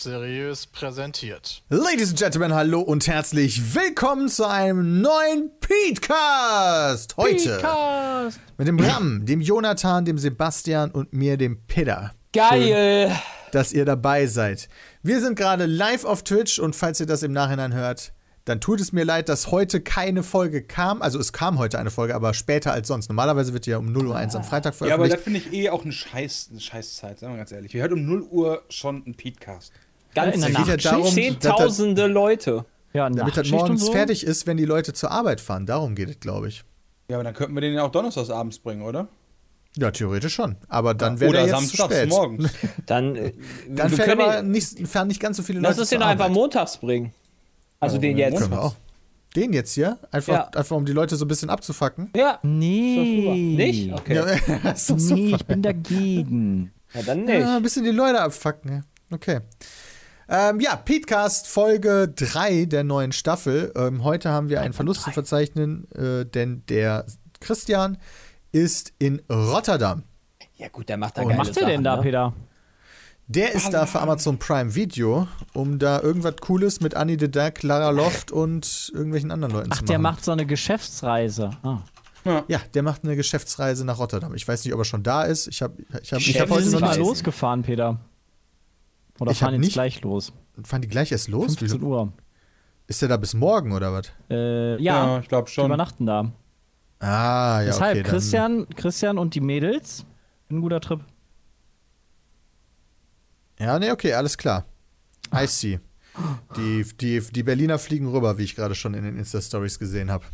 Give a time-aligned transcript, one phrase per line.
[0.00, 1.62] seriös präsentiert.
[1.70, 7.16] Ladies and Gentlemen, hallo und herzlich willkommen zu einem neuen Petecast.
[7.16, 7.58] Heute
[8.56, 12.12] mit dem Bram, dem Jonathan, dem Sebastian und mir, dem Peter.
[12.32, 13.12] Geil!
[13.52, 14.68] dass ihr dabei seid.
[15.02, 18.12] Wir sind gerade live auf Twitch und falls ihr das im Nachhinein hört,
[18.44, 21.02] dann tut es mir leid, dass heute keine Folge kam.
[21.02, 23.08] Also es kam heute eine Folge, aber später als sonst.
[23.08, 25.14] Normalerweise wird die ja um 0 Uhr 1 am Freitag Ja, aber veröffentlicht.
[25.14, 27.74] das finde ich eh auch eine Scheiß, eine Scheißzeit, sagen wir ganz ehrlich.
[27.74, 29.72] Wir hören um 0 Uhr schon einen Podcast.
[30.14, 30.68] Ganz in der Nacht.
[30.68, 32.64] ja darum, Zehntausende Leute.
[32.94, 33.92] Ja, damit das morgens so.
[33.92, 35.66] fertig ist, wenn die Leute zur Arbeit fahren.
[35.66, 36.64] Darum geht es, glaube ich.
[37.10, 39.08] Ja, aber dann könnten wir den ja auch donnerstags abends bringen, oder?
[39.76, 40.56] Ja, theoretisch schon.
[40.68, 42.08] Aber dann wäre der jetzt zu samstags spät.
[42.08, 42.50] morgens.
[42.86, 43.32] Dann, äh,
[43.68, 46.02] Dann wir fährt aber nicht, fahren nicht ganz so viele Lass Leute uns zur den
[46.06, 47.12] einfach montags bringen.
[47.78, 48.38] Also Ja, den jetzt.
[48.38, 48.74] Können wir auch.
[49.36, 49.98] Den jetzt hier?
[50.10, 50.44] Einfach, Ja.
[50.48, 52.10] einfach um die Leute so ein bisschen abzufacken?
[52.16, 52.40] Ja.
[52.42, 53.54] Nee.
[53.56, 53.92] Nicht?
[53.92, 54.14] Okay.
[54.64, 54.74] Ja.
[54.96, 56.72] Nee, ich bin dagegen.
[56.94, 57.46] Ja, dann Ja, nicht.
[57.46, 58.72] ein bisschen die Leute abfacken.
[58.72, 58.80] ja.
[59.10, 59.40] Okay.
[60.30, 63.72] Ähm, ja, Petecast Folge 3 der neuen Staffel.
[63.74, 67.06] Ähm, heute haben wir einen Verlust zu verzeichnen, äh, denn der
[67.40, 67.96] Christian
[68.52, 70.02] ist in Rotterdam.
[70.56, 72.02] Ja gut, der macht da Und geile Was macht der denn da, ne?
[72.02, 72.34] Peter?
[73.26, 77.62] Der ist da für Amazon Prime Video, um da irgendwas Cooles mit Annie de Dac,
[77.62, 79.86] Lara Loft und irgendwelchen anderen Leuten Ach, zu machen.
[79.86, 81.50] der macht so eine Geschäftsreise.
[81.62, 81.78] Ah.
[82.48, 84.34] Ja, der macht eine Geschäftsreise nach Rotterdam.
[84.34, 85.46] Ich weiß nicht, ob er schon da ist.
[85.48, 86.98] Ich habe ich hab, ich hab heute noch nicht.
[86.98, 87.98] losgefahren, Peter.
[89.20, 90.32] Oder Ich fahren jetzt nicht- gleich los.
[90.62, 91.56] Fahren die gleich erst los?
[91.56, 92.12] 15 Wie, Uhr.
[92.86, 94.12] ist der da bis morgen oder was?
[94.30, 95.66] Äh, Ja, ja, ich glaube schon.
[95.66, 96.32] übernachten da.
[97.00, 98.02] Ah, ja, Deshalb, okay.
[98.02, 100.04] dann- Christian, Christian und die Mädels.
[100.50, 101.00] Ein guter Trip.
[103.58, 104.64] Ja, nee, okay, alles klar.
[105.34, 105.80] I see.
[106.56, 110.24] Die, die, die Berliner fliegen rüber, wie ich gerade schon in den Insta-Stories gesehen habe.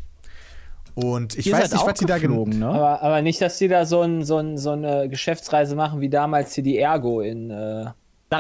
[0.95, 2.69] Und ich Ihr weiß nicht, was die da geflogen, gen- ne?
[2.69, 6.09] Aber, aber nicht, dass die da so, ein, so, ein, so eine Geschäftsreise machen wie
[6.09, 7.51] damals hier die Ergo in.
[7.51, 7.87] Äh,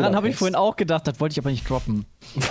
[0.00, 2.06] Daran habe ich vorhin auch gedacht, das wollte ich aber nicht droppen.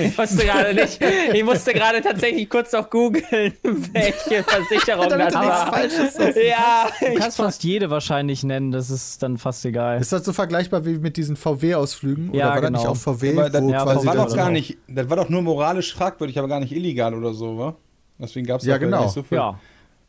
[0.00, 0.98] Ich wusste gerade nicht.
[1.34, 5.72] Ich musste gerade tatsächlich kurz noch googeln, welche Versicherung Damit das du nichts war.
[5.72, 6.16] Falsches.
[6.48, 10.00] Ja, Du ich kannst fast jede wahrscheinlich nennen, das ist dann fast egal.
[10.00, 12.32] Ist das so vergleichbar wie mit diesen VW-Ausflügen?
[12.32, 12.78] Ja, oder war das genau.
[12.78, 15.28] nicht auch VW, Aber das, ja, das quasi war doch gar nicht, das war doch
[15.28, 17.74] nur moralisch fragwürdig, aber gar nicht illegal oder so, wa?
[18.18, 19.02] Deswegen gab es Ja, genau.
[19.02, 19.36] nicht so viel.
[19.36, 19.58] Ja,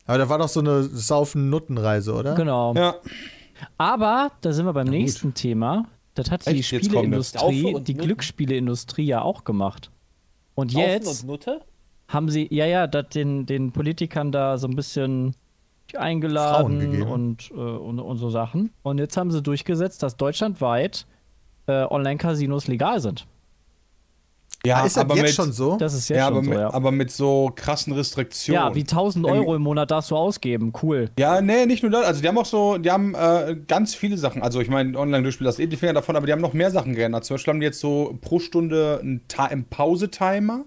[0.06, 2.36] Aber da war doch so eine Saufen-Nuttenreise, oder?
[2.36, 2.74] genau.
[2.74, 2.96] Ja.
[3.78, 5.86] Aber da sind wir beim nächsten Thema.
[6.18, 6.64] Das hat die.
[6.64, 7.94] Spieleindustrie, die.
[7.94, 9.92] Glücksspieleindustrie ja auch gemacht.
[10.56, 11.62] Und jetzt und Nutte?
[12.08, 15.36] haben sie, ja, ja, das den, den Politikern da so ein bisschen
[15.96, 18.72] eingeladen und, äh, und, und so Sachen.
[18.84, 21.06] Und jetzt haben sie durchgesetzt, dass deutschlandweit
[21.68, 23.28] äh, Online-Casinos legal sind.
[24.66, 25.78] Ja, ist das aber jetzt mit, schon so?
[25.78, 26.74] Das ist jetzt ja, schon aber, so, mit, ja.
[26.74, 28.62] aber mit so krassen Restriktionen.
[28.62, 30.74] Ja, wie 1000 Euro im Monat darfst du ausgeben.
[30.82, 31.10] Cool.
[31.18, 32.06] Ja, nee, nicht nur das.
[32.06, 34.42] Also die haben auch so, die haben äh, ganz viele Sachen.
[34.42, 36.72] Also ich meine, Online-Durchspiel, das ist eh die Finger davon, aber die haben noch mehr
[36.72, 37.24] Sachen geändert.
[37.26, 40.66] Zum Beispiel haben die jetzt so pro Stunde einen, einen Pause-Timer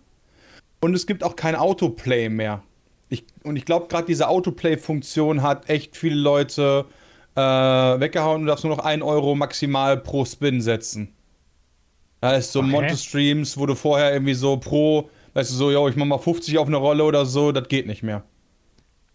[0.80, 2.62] und es gibt auch kein Autoplay mehr.
[3.08, 6.86] Ich, und ich glaube, gerade diese Autoplay-Funktion hat echt viele Leute
[7.34, 8.42] äh, weggehauen.
[8.42, 11.12] Du darfst nur noch 1 Euro maximal pro Spin setzen.
[12.20, 15.96] Da ist so Monte-Streams, wo du vorher irgendwie so pro, weißt du, so, yo, ich
[15.96, 18.22] mach mal 50 auf eine Rolle oder so, das geht nicht mehr.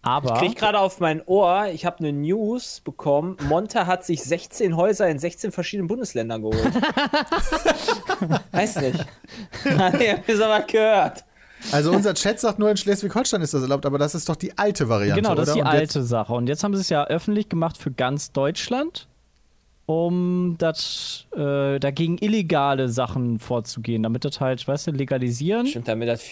[0.02, 3.36] Aber Ich krieg gerade auf mein Ohr, ich habe eine News bekommen.
[3.48, 6.72] Monta hat sich 16 Häuser in 16 verschiedenen Bundesländern geholt.
[8.52, 9.04] Weiß nicht.
[9.64, 11.24] ich hab mir so was gehört.
[11.72, 14.56] Also unser Chat sagt nur, in Schleswig-Holstein ist das erlaubt, aber das ist doch die
[14.56, 15.70] alte Variante, Genau, das ist die oder?
[15.70, 16.32] Und jetzt- alte Sache.
[16.34, 19.08] Und jetzt haben sie es ja öffentlich gemacht für ganz Deutschland,
[19.86, 26.08] um das, äh, dagegen illegale Sachen vorzugehen, damit das halt, weißt du, legalisieren, Stimmt, damit
[26.08, 26.22] das.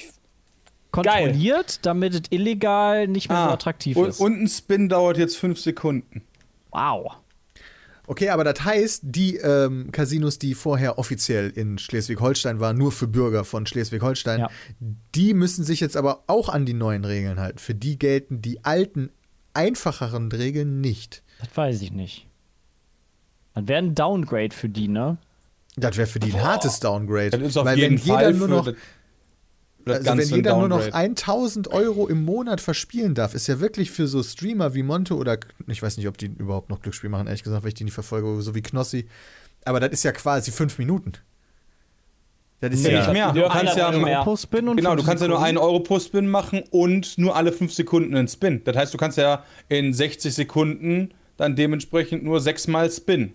[0.91, 4.21] kontrolliert, damit es illegal nicht mehr so attraktiv und, ist.
[4.21, 6.23] und ein Spin dauert jetzt 5 Sekunden.
[6.71, 7.13] wow.
[8.07, 13.07] Okay, aber das heißt, die ähm, Casinos, die vorher offiziell in Schleswig-Holstein waren, nur für
[13.09, 14.51] Bürger von Schleswig-Holstein, Ja.
[15.15, 17.57] die müssen sich jetzt aber auch an die neuen Regeln halten.
[17.59, 19.09] Für die gelten die alten,
[19.55, 21.23] einfacheren Regeln nicht.
[21.41, 22.27] Das weiß ich nicht.
[23.55, 25.17] Das wäre ein Downgrade für die, ne?
[25.77, 27.31] Das wäre für die ein hartes Downgrade.
[27.31, 28.75] Das ist auf Weil jeden wenn jeder Fall nur noch, das,
[29.85, 30.95] das also wenn jeder nur noch Downgrade.
[30.95, 35.39] 1000 Euro im Monat verspielen darf, ist ja wirklich für so Streamer wie Monte oder
[35.67, 37.95] ich weiß nicht, ob die überhaupt noch Glücksspiel machen, ehrlich gesagt, weil ich die nicht
[37.95, 39.09] verfolge, so wie Knossi.
[39.65, 41.13] Aber das ist ja quasi fünf Minuten.
[42.61, 43.33] Das ist Nee, ja nicht mehr.
[43.33, 44.23] Du kannst ja mehr.
[44.23, 47.37] Pro Spin und Genau, du kannst ja nur einen Euro pro Spin machen und nur
[47.37, 48.63] alle fünf Sekunden einen Spin.
[48.65, 53.35] Das heißt, du kannst ja in 60 Sekunden dann dementsprechend nur sechsmal Spin.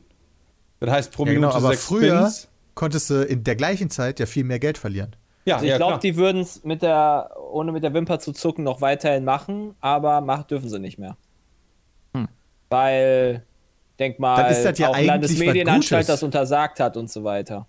[0.80, 2.48] Das heißt, pro Ja, Minute genau, aber sechs früher Spins.
[2.76, 5.16] konntest du in der gleichen Zeit ja viel mehr Geld verlieren.
[5.46, 8.32] Ja, Also ich ja, glaube, die würden es mit der, ohne mit der Wimper zu
[8.34, 11.18] zucken, noch weiterhin machen, aber machen dürfen sie nicht mehr.
[12.70, 13.44] Weil,
[13.98, 17.68] denk mal, Dann ist das ja auch Landesmedienanstalt das untersagt hat und so weiter.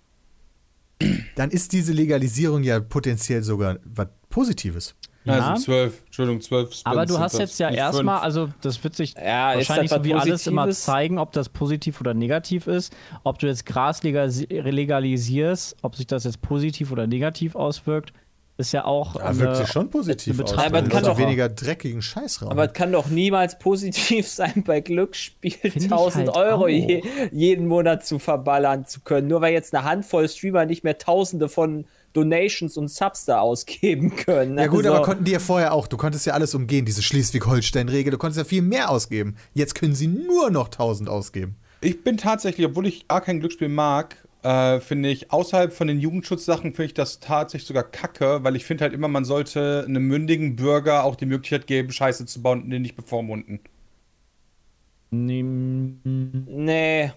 [1.35, 4.95] Dann ist diese Legalisierung ja potenziell sogar was Positives.
[5.23, 5.55] Ja, Ja.
[5.55, 6.85] sind zwölf, Entschuldigung, zwölf Spins.
[6.85, 10.23] Aber du hast jetzt ja erstmal, also das wird sich Ja, wahrscheinlich so wie was
[10.23, 10.83] alles immer Positives?
[10.85, 12.91] zeigen, ob das positiv oder negativ ist.
[13.23, 18.13] Ob du jetzt Gras legalisi- legalisierst, ob sich das jetzt positiv oder negativ auswirkt,
[18.57, 20.55] ist ja auch Da wirkt eine- sich schon positiv aus.
[20.57, 22.51] Aber kann doch- weniger dreckigen Scheiß raus.
[22.51, 27.01] Aber es kann doch niemals positiv sein, bei Glücksspiel ich 1000 halt Euro je,
[27.31, 29.27] jeden Monat zu verballern zu können.
[29.27, 34.15] Nur weil jetzt eine Handvoll Streamer nicht mehr Tausende von Donations und Subs da ausgeben
[34.15, 34.57] können.
[34.57, 35.87] ja gut, Also- aber konnten die ja vorher auch.
[35.87, 38.11] Du konntest ja alles umgehen, diese Schleswig-Holstein-Regel.
[38.11, 39.35] Du konntest ja viel mehr ausgeben.
[39.53, 41.55] Jetzt können sie nur noch 1000 ausgeben.
[41.81, 45.99] Ich bin tatsächlich, obwohl ich gar kein Glücksspiel mag, äh, finde ich, außerhalb von den
[45.99, 50.03] Jugendschutzsachen, finde ich das tatsächlich sogar kacke, weil ich finde halt immer, man sollte einem
[50.07, 53.59] mündigen Bürger auch die Möglichkeit geben, Scheiße zu bauen und den nicht bevormunden.
[56.49, 57.11] Nee.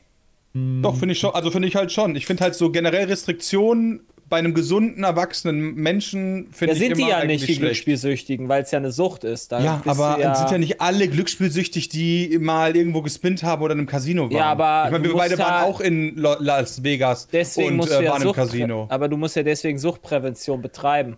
[0.83, 2.15] Doch, finde ich schon, also finde ich halt schon.
[2.17, 4.01] Ich finde halt so generell Restriktionen
[4.35, 7.61] bei einem gesunden, erwachsenen Menschen, finde Ja, ich sind immer die ja nicht, die schlecht.
[7.61, 9.53] Glücksspielsüchtigen, weil es ja eine Sucht ist.
[9.53, 13.75] Da Ja, aber ja, sind ja nicht alle glücksspielsüchtig, die mal irgendwo gespinnt haben oder
[13.75, 14.33] in einem Casino waren.
[14.33, 18.03] Ja, aber ich meine, wir beide waren ja- auch in Las Vegas deswegen und äh,
[18.03, 18.87] ja waren im Casino.
[18.91, 21.17] Aber du musst ja deswegen Suchtprävention betreiben.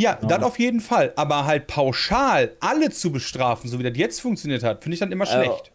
[0.00, 1.12] Ja, das auf jeden Fall.
[1.16, 5.10] Aber halt pauschal alle zu bestrafen, so wie das jetzt funktioniert hat, finde ich dann
[5.10, 5.72] immer Also, schlecht.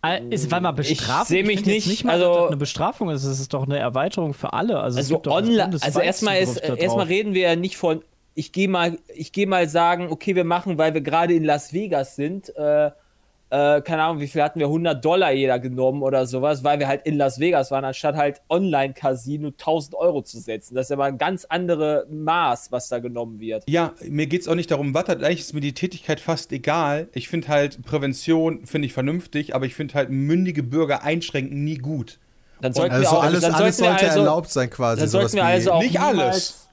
[0.00, 1.26] Äh, Ist, weil mal Bestrafung.
[1.26, 3.24] seh mich find jetzt nicht, nicht mal, also- eine Bestrafung ist.
[3.24, 4.78] Es ist doch eine Erweiterung für alle.
[4.80, 8.02] Also, Also online, also erstmal ist, erstmal reden wir ja nicht von,
[8.34, 11.72] ich gehe mal, ich gehe mal sagen, okay, wir machen, weil wir gerade in Las
[11.72, 12.90] Vegas sind, äh,
[13.50, 16.88] äh, keine Ahnung, wie viel hatten wir, 100 Dollar jeder genommen oder sowas, weil wir
[16.88, 20.74] halt in Las Vegas waren, anstatt halt Online-Casino 1000 Euro zu setzen.
[20.74, 23.64] Das ist ja mal ein ganz andere Maß, was da genommen wird.
[23.68, 26.52] Ja, mir geht es auch nicht darum, was das eigentlich ist mir die Tätigkeit fast
[26.52, 27.08] egal.
[27.12, 31.78] Ich finde halt Prävention finde ich vernünftig, aber ich finde halt mündige Bürger einschränken nie
[31.78, 32.18] gut.
[32.60, 35.00] Dann sollten Also wir auch, alles, dann alles sollten wir sollte also, erlaubt sein quasi.
[35.00, 36.67] Dann sollten sowas wir wie- also auch Nicht niemals- alles.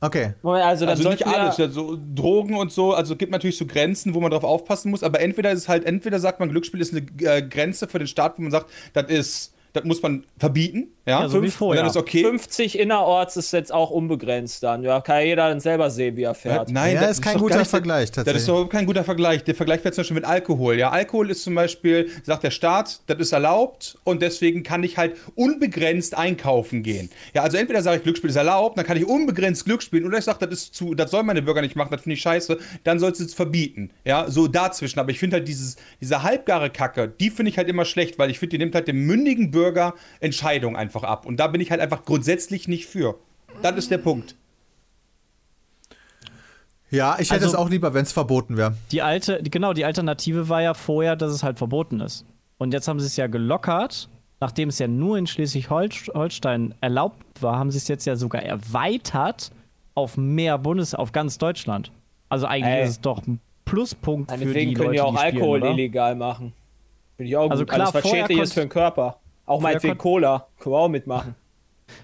[0.00, 0.34] Okay.
[0.44, 4.14] Also dann Also nicht alles, ja, so Drogen und so, also gibt natürlich so Grenzen,
[4.14, 6.94] wo man drauf aufpassen muss, aber entweder ist es halt, entweder sagt man, Glücksspiel ist
[6.94, 10.88] eine äh, Grenze für den Staat, wo man sagt, das ist, das muss man verbieten,
[11.08, 11.82] ja, Ja, so wie vorher.
[11.82, 12.22] dann ist okay.
[12.22, 14.82] 50 innerorts ist jetzt auch unbegrenzt dann.
[14.82, 16.70] Ja, kann ja jeder dann selber sehen, wie er fährt.
[16.70, 18.40] Nein, Ja, das ist kein doch guter Vergleich, Das tatsächlich.
[18.42, 19.44] ist doch kein guter Vergleich.
[19.44, 20.76] Der Vergleich wäre zum Beispiel mit Alkohol.
[20.78, 24.98] Ja, Alkohol ist zum Beispiel, sagt der Staat, das ist erlaubt und deswegen kann ich
[24.98, 27.10] halt unbegrenzt einkaufen gehen.
[27.34, 30.18] Ja, also entweder sage ich, Glücksspiel ist erlaubt, dann kann ich unbegrenzt Glück spielen, oder
[30.18, 32.58] ich sage, das ist zu, das soll meine Bürger nicht machen, das finde ich scheiße,
[32.84, 33.90] dann sollst du es verbieten.
[34.04, 34.98] Ja, so dazwischen.
[34.98, 38.30] Aber ich finde halt dieses, diese halbgare Kacke, die finde ich halt immer schlecht, weil
[38.30, 41.26] ich finde, die nimmt halt dem mündigen Bürger Entscheidung einfach ab.
[41.26, 43.16] Und da bin ich halt einfach grundsätzlich nicht für.
[43.62, 44.34] Das ist der Punkt.
[46.90, 48.74] Ja, ich hätte Also- es auch lieber, wenn es verboten wäre.
[48.92, 52.24] Die alte, genau, die Alternative war ja vorher, dass es halt verboten ist.
[52.56, 54.08] Und jetzt haben sie es ja gelockert,
[54.40, 59.52] nachdem es ja nur in Schleswig-Holstein erlaubt war, haben sie es jetzt ja sogar erweitert
[59.94, 61.92] auf mehr Bundes, auf ganz Deutschland.
[62.30, 62.84] Also eigentlich Ey.
[62.84, 65.70] ist es doch ein Pluspunkt für die Leute, können die auch die spielen, Alkohol oder?
[65.72, 66.52] illegal machen.
[67.16, 67.74] Finde ich auch Also gut.
[67.74, 69.18] klar, Alles, was schädlich ist für den Körper.
[69.48, 70.46] Auch meinetwegen konnt- Cola.
[70.58, 71.34] Können wir auch mitmachen.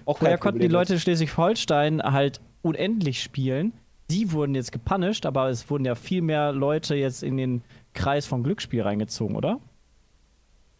[0.07, 3.73] Auch Vorher konnten die Leute in Schleswig-Holstein halt unendlich spielen.
[4.11, 7.63] Die wurden jetzt gepunished, aber es wurden ja viel mehr Leute jetzt in den
[7.95, 9.61] Kreis von Glücksspiel reingezogen, oder?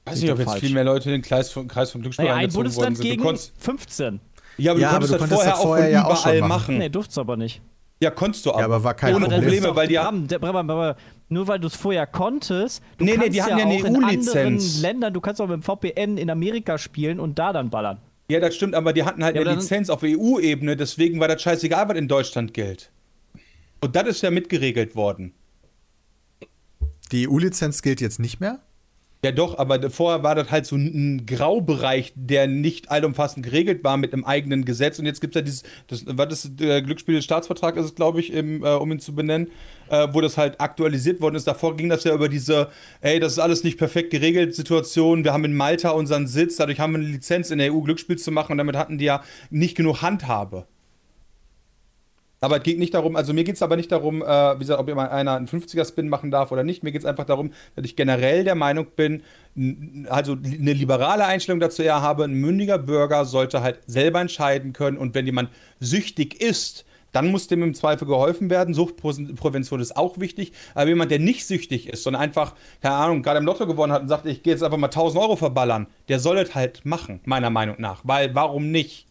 [0.07, 0.61] weiß nicht, ob jetzt falsch.
[0.61, 3.01] viel mehr Leute in den Kreis von, Kreis von Glücksspiel Naja, ein eingezogen worden Bundesland
[3.11, 4.21] gegen konntest, 15.
[4.59, 6.21] ja, aber Ja, du aber konntest du das konntest vorher das auch vorher ja auch
[6.21, 6.79] überall schon machen.
[6.79, 7.63] Nee, durft's aber nicht.
[8.01, 8.59] Ja, konntest du aber.
[8.61, 9.41] Ja, aber war kein Ohne Problem.
[9.43, 10.13] Probleme, weil die ja,
[11.29, 13.85] Nur weil du es vorher konntest, du Nee, nee, kannst die hatten ja eine auch
[13.85, 14.81] in anderen EU-Lizenz.
[14.81, 17.99] Ländern, du kannst auch mit dem VPN in Amerika spielen und da dann ballern.
[18.31, 21.41] ja, das stimmt, aber die hatten halt Ja, eine Lizenz auf EU-Ebene, deswegen war das
[21.43, 22.91] scheißegal, was in Deutschland gilt.
[23.81, 25.35] Und das ist ja mitgeregelt worden.
[27.13, 28.61] Die EU-Lizenz gilt jetzt nicht mehr?
[29.25, 33.97] Ja, doch, aber vorher war das halt so ein, Graubereich, der nicht allumfassend geregelt war
[33.97, 34.99] mit einem eigenen Gesetz.
[34.99, 38.35] Und jetzt gibt es ja dieses, das, was ist der Glücksspielstaatsvertrag, ist es, glaube ich,
[38.35, 39.49] im, äh, um ihn zu benennen,
[39.89, 41.47] äh, wo das halt aktualisiert worden ist.
[41.47, 42.69] Davor ging das ja über diese,
[43.01, 45.25] ey, das ist alles nicht perfekt geregelt, Situation.
[45.25, 48.19] Wir haben in Malta unseren Sitz, dadurch haben wir eine Lizenz in der EU Glücksspiel
[48.19, 50.67] zu machen und damit hatten die ja nicht genug Handhabe.
[52.45, 54.81] Aber es geht nicht darum, also mir geht es aber nicht darum, äh, wie gesagt,
[54.81, 56.83] ob immer einer einen 50er-Spin machen darf oder nicht.
[56.83, 59.23] Mir geht es einfach darum, dass ich generell der Meinung bin,
[60.09, 64.99] also eine liberale Einstellung dazu eher habe, ein mündiger Bürger sollte halt selber entscheiden können
[64.99, 68.75] und wenn jemand süchtig ist, dann muss dem im Zweifel geholfen werden.
[68.75, 70.53] Suchtprävention ist auch wichtig.
[70.75, 74.03] Aber jemand, der nicht süchtig ist, sondern einfach, keine Ahnung, gerade im Lotto gewonnen hat
[74.03, 77.21] und sagt, ich gehe jetzt einfach mal 1000 Euro verballern, der soll es halt machen,
[77.25, 78.01] meiner Meinung nach.
[78.03, 79.07] Weil, warum nicht?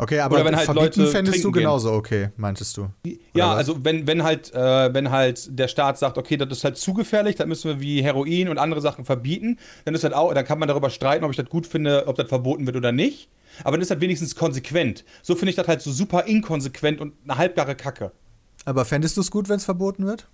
[0.00, 1.62] Okay, aber Oder wenn halt verbieten Leute fändest du trinken gehen.
[1.64, 2.88] genauso okay, meintest du?
[3.34, 3.56] Ja, was?
[3.56, 6.94] also wenn, wenn halt, äh, wenn halt der Staat sagt, okay, das ist halt zu
[6.94, 10.44] gefährlich, dann müssen wir wie Heroin und andere Sachen verbieten, dann ist halt auch, dann
[10.44, 13.28] kann man darüber streiten, ob ich das gut finde, ob das verboten wird oder nicht.
[13.64, 15.04] Aber dann ist das wenigstens konsequent.
[15.22, 18.12] So finde ich das halt so super inkonsequent und eine halbgare Kacke.
[18.64, 20.28] Aber fändest du es gut, wenn es verboten wird?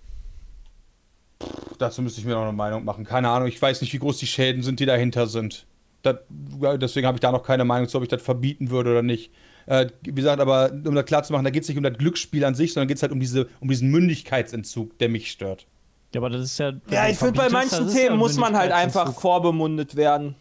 [1.79, 3.03] Dazu müsste ich mir noch eine Meinung machen.
[3.03, 5.65] Keine Ahnung, ich weiß nicht, wie groß die Schäden sind, die dahinter sind.
[6.03, 6.17] Das,
[6.79, 9.31] deswegen habe ich da noch keine Meinung zu, ob ich das verbieten würde oder nicht.
[9.67, 11.97] Äh, wie gesagt, aber um das klar zu machen, da geht es nicht um das
[11.97, 15.65] Glücksspiel an sich, sondern geht es halt um, diese, um diesen Mündigkeitsentzug, der mich stört.
[16.13, 16.71] Ja, aber das ist ja.
[16.89, 20.35] Ja, ich finde, bei manchen ist ja Themen muss man halt einfach vorbemundet werden.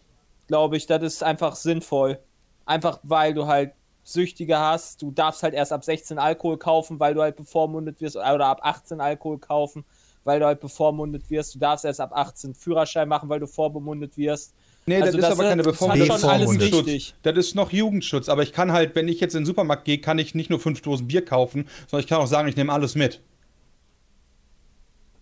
[0.46, 2.18] Glaube ich, das ist einfach sinnvoll.
[2.66, 3.72] Einfach weil du halt
[4.04, 5.02] Süchtige hast.
[5.02, 8.16] Du darfst halt erst ab 16 Alkohol kaufen, weil du halt bevormundet wirst.
[8.16, 9.84] Oder ab 18 Alkohol kaufen,
[10.22, 11.54] weil du halt bevormundet wirst.
[11.54, 14.54] Du darfst erst ab 18 Führerschein machen, weil du vorbemundet wirst.
[14.86, 16.18] Nee, Also das, ist aber keine das hat Bevormundung.
[16.18, 17.14] schon alles wichtig.
[17.22, 18.28] Das ist noch Jugendschutz.
[18.28, 20.60] Aber ich kann halt, wenn ich jetzt in den Supermarkt gehe, kann ich nicht nur
[20.60, 23.20] fünf Dosen Bier kaufen, sondern ich kann auch sagen, ich nehme alles mit.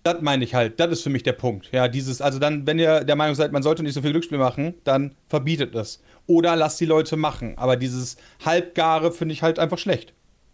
[0.02, 0.80] Das meine ich halt.
[0.80, 1.68] Das ist für mich der Punkt.
[1.70, 4.38] Ja, dieses, also dann, wenn ihr der Meinung seid, man sollte nicht so viel Glücksspiel
[4.38, 6.02] machen, dann verbietet es.
[6.26, 7.56] Oder lasst die Leute machen.
[7.56, 10.12] Aber dieses Halbgare finde ich halt einfach schlecht.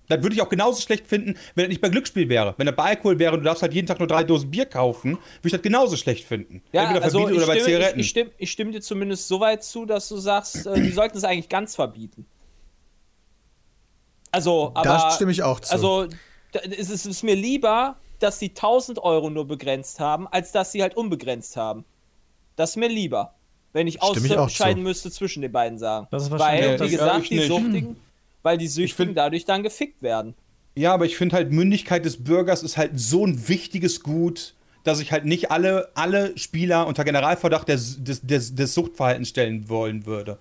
[0.08, 2.54] Das würde ich auch genauso schlecht finden, wenn das nicht bei Glücksspiel wäre.
[2.56, 4.64] Wenn das bei Alkohol wäre und du darfst halt jeden Tag nur drei Dosen Bier
[4.66, 6.62] kaufen, würde ich das genauso schlecht finden.
[6.72, 8.00] Ja, Entweder also verbietet ich oder bei stimme, Zigaretten.
[8.00, 10.90] ich, ich, stimme, ich stimme dir zumindest so weit zu, dass du sagst, äh, die
[10.90, 12.26] sollten es eigentlich ganz verbieten.
[14.30, 14.82] Also, aber.
[14.82, 15.72] Da stimme ich auch zu.
[15.72, 16.06] Also,
[16.52, 20.52] da- es ist, es ist mir lieber, dass sie 1000 Euro nur begrenzt haben, als
[20.52, 21.84] dass sie halt unbegrenzt haben.
[22.56, 23.34] Das ist mir lieber.
[23.72, 26.08] Wenn ich ausscheiden müsste zwischen den beiden sagen.
[26.10, 27.48] Das ist wahrscheinlich Weil, wie gesagt, die nicht.
[27.48, 27.96] Suchtigen,
[28.49, 30.35] weil die Süchtigen find- dadurch dann gefickt werden.
[30.75, 35.00] Ja, aber ich finde halt, Mündigkeit des Bürgers ist halt so ein wichtiges Gut, dass
[35.00, 40.07] ich halt nicht alle, alle Spieler unter Generalverdacht des, des, des, des Suchtverhaltens stellen wollen
[40.07, 40.38] würde.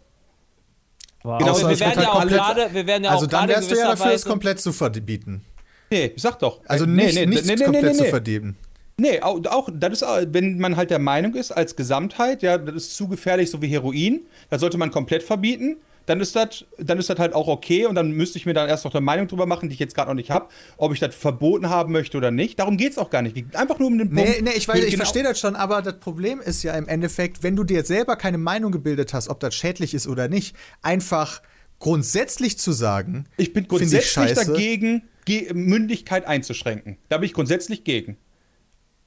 [1.24, 1.40] Wow.
[1.40, 3.48] Genau, wir es werden wird ja auch alle- gerade, wir werden ja also auch dann
[3.48, 5.42] gerade wärst du ja dafür, es gewisserweise- komplett zu verbieten.
[5.90, 6.62] Nee, ich sag doch.
[6.68, 8.10] Also nicht, nee, nee, nichts nee, nee, komplett nee, zu nee.
[8.10, 8.56] verdienen.
[9.00, 12.58] Nee, auch, auch das ist, äh, wenn man halt der Meinung ist, als Gesamtheit, ja,
[12.58, 16.66] das ist zu gefährlich, so wie Heroin, das sollte man komplett verbieten, dann ist das,
[16.80, 19.02] dann ist das halt auch okay und dann müsste ich mir dann erst noch eine
[19.02, 20.48] Meinung drüber machen, die ich jetzt gerade noch nicht habe,
[20.78, 22.58] ob ich das verboten haben möchte oder nicht.
[22.60, 23.56] Darum geht es auch gar nicht.
[23.56, 24.42] Einfach nur um den Nee, Punkt.
[24.42, 27.44] nee, ich, weiß, ich Genau- verstehe das schon, aber das Problem ist ja im Endeffekt,
[27.44, 31.42] wenn du dir selber keine Meinung gebildet hast, ob das schädlich ist oder nicht, einfach
[31.80, 34.46] grundsätzlich zu sagen, Ich bin grundsätzlich scheiße.
[34.54, 36.98] dagegen, Ge Mündigkeit einzuschränken.
[37.10, 38.16] Da bin ich grundsätzlich gegen.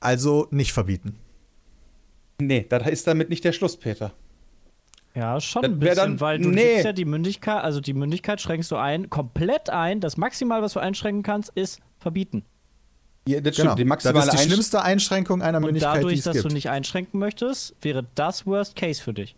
[0.01, 1.17] Also nicht verbieten.
[2.41, 4.13] Nee, das ist damit nicht der Schluss, Peter.
[5.15, 6.83] Ja, schon Das ein bisschen, dann- weil du nee.
[6.83, 10.01] ja die Mündigkeit, also die Mündigkeit schränkst du ein, komplett ein.
[10.01, 12.45] Das Maximal, was du einschränken kannst, ist verbieten.
[13.27, 13.73] Ja, das Genau.
[13.73, 13.79] stimmt.
[13.81, 16.45] Die das ist die Einsch- schlimmste Einschränkung einer Und Mündigkeit, die dadurch, es dass gibt.
[16.51, 19.35] du nicht einschränken möchtest, wäre das Worst Case für dich.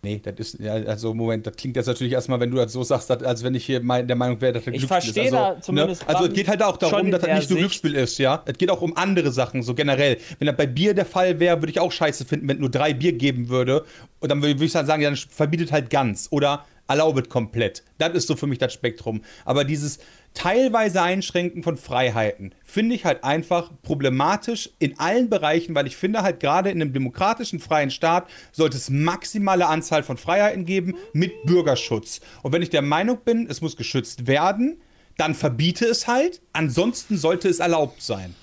[0.00, 2.84] Nee, das ist, ja, also Moment, das klingt jetzt natürlich erstmal, wenn du das so
[2.84, 5.26] sagst, dass, als wenn ich hier mein, der Meinung wäre, dass das Ich Glücksspiel verstehe
[5.26, 5.34] ist.
[5.34, 6.08] Also, da zumindest Ne?
[6.14, 7.58] Also es geht halt auch darum, dass das nicht nur.
[7.58, 8.42] Glücksspiel ist, ja.
[8.46, 10.18] Es geht auch um andere Sachen, so generell.
[10.38, 12.70] Wenn das bei Bier der Fall wäre, würde ich auch scheiße finden, wenn es nur
[12.70, 13.84] drei Bier geben würde.
[14.20, 16.28] Und dann würde ich dann sagen, ja, dann verbietet halt ganz.
[16.30, 17.84] Oder erlaubet komplett.
[17.98, 19.22] Das ist so für mich das Spektrum.
[19.44, 19.98] Aber dieses
[20.34, 26.22] teilweise Einschränken von Freiheiten finde ich halt einfach problematisch in allen Bereichen, weil ich finde
[26.22, 31.44] halt gerade in einem demokratischen freien Staat sollte es maximale Anzahl von Freiheiten geben mit
[31.44, 32.20] Bürgerschutz.
[32.42, 34.80] Und wenn ich der Meinung bin, es muss geschützt werden,
[35.16, 36.40] dann verbiete es halt.
[36.52, 38.34] Ansonsten sollte es erlaubt sein.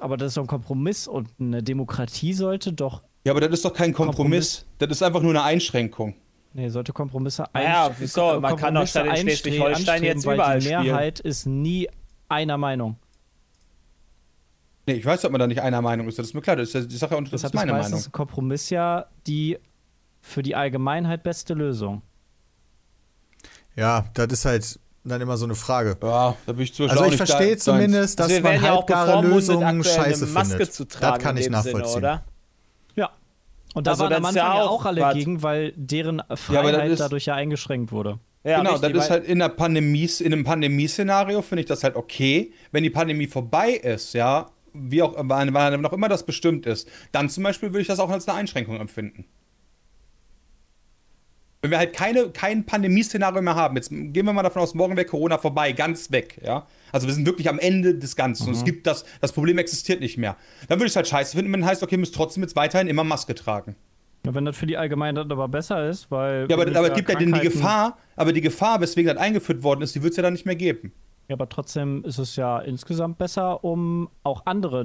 [0.00, 3.02] Aber das ist doch ein Kompromiss und eine Demokratie sollte doch.
[3.24, 4.66] Ja, aber das ist doch kein Kompromiss.
[4.78, 6.14] Das ist einfach nur eine Einschränkung.
[6.54, 8.40] Nee, sollte Kompromisse Naja, einst- wieso?
[8.40, 10.82] Man kann doch Kompromisse statt in Schleswig-Holstein jetzt überall Die spielen.
[10.84, 11.88] Mehrheit ist nie
[12.28, 12.96] einer Meinung.
[14.86, 16.18] Nee, ich weiß, ob man da nicht einer Meinung ist.
[16.18, 16.56] Das ist mir klar.
[16.56, 18.04] Das ist ja die Sache und das, Deshalb ist meine ist Meinung.
[18.04, 19.58] ein Kompromiss ja die
[20.20, 22.02] für die Allgemeinheit beste Lösung.
[23.76, 25.96] Ja, das ist halt dann immer so eine Frage.
[26.02, 30.26] Ja, da bin ich zu Also ich verstehe zumindest, dass man ja halbgare Lösungen scheiße
[30.26, 30.74] Maske findet.
[30.74, 31.84] zu tragen das kann ich nachvollziehen.
[31.84, 32.08] Sinne, oder?
[32.08, 32.22] Ja.
[33.74, 35.14] Und da Also waren am Anfang ja ja auch auch alle was.
[35.14, 38.18] gegen, weil deren Freiheit ist- dadurch ja eingeschränkt wurde.
[38.44, 41.84] Ja, genau, richtig, das ist halt in, der Pandemie, in einem Pandemieszenario finde ich das
[41.84, 42.52] halt okay.
[42.72, 46.88] Wenn die Pandemie vorbei ist, ja, wie auch wann wann noch immer das bestimmt ist,
[47.12, 49.26] dann zum Beispiel würde ich das auch als eine Einschränkung empfinden.
[51.62, 54.96] Wenn wir halt keine, kein Pandemieszenario mehr haben, jetzt gehen wir mal davon aus, morgen
[54.96, 56.66] wäre Corona vorbei, ganz weg, ja.
[56.90, 60.00] Also wir sind wirklich am Ende des Ganzen und es gibt das, das Problem existiert
[60.00, 60.36] nicht mehr.
[60.68, 62.88] Dann würde ich es halt scheiße finden, wenn heißt, okay, ihr müsst trotzdem jetzt weiterhin
[62.88, 63.76] immer Maske tragen.
[64.26, 66.46] Ja, wenn das für die Allgemeinheit aber besser ist, weil.
[66.48, 69.62] Ja, aber, aber es gibt ja denn die Gefahr, aber die Gefahr, weswegen das eingeführt
[69.62, 70.92] worden ist, die wird es ja dann nicht mehr geben.
[71.28, 74.84] Ja, aber trotzdem ist es ja insgesamt besser, um auch andere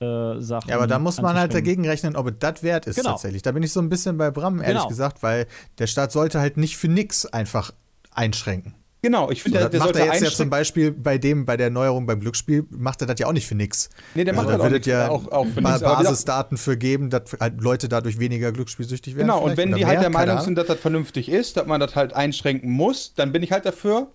[0.00, 0.68] Nicht-Corona-Sachen.
[0.70, 3.10] Ja, aber da muss man halt dagegen rechnen, ob es das wert ist Genau.
[3.10, 3.42] tatsächlich.
[3.42, 4.88] Da bin ich so ein bisschen bei Bram, ehrlich Genau.
[4.88, 5.46] gesagt, weil
[5.78, 7.72] der Staat sollte halt nicht für nix einfach
[8.12, 8.74] einschränken.
[9.02, 11.44] Genau, ich So, finde, der, das der macht er jetzt ja zum Beispiel bei dem,
[11.44, 13.90] bei der Neuerung beim Glücksspiel, macht er das ja auch nicht für nix.
[14.14, 15.98] Nee, der macht also, da auch wird es nichts, ja auch- auch für nichts, gesagt-
[16.04, 19.26] Basisdaten für geben, dass halt Leute dadurch weniger glücksspielsüchtig werden.
[19.26, 21.80] Genau, und wenn die halt mehr, der Meinung sind, dass das vernünftig ist, dass man
[21.80, 24.08] das halt einschränken muss, dann bin ich halt dafür.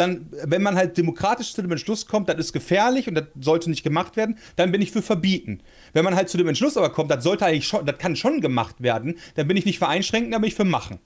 [0.00, 3.68] Dann, wenn man halt demokratisch zu dem Entschluss kommt, das ist gefährlich und das sollte
[3.68, 5.60] nicht gemacht werden, dann bin ich für verbieten.
[5.92, 8.40] Wenn man halt zu dem Entschluss aber kommt, das sollte eigentlich schon, das kann schon
[8.40, 11.00] gemacht werden, dann bin ich nicht für einschränken, dann bin ich für machen.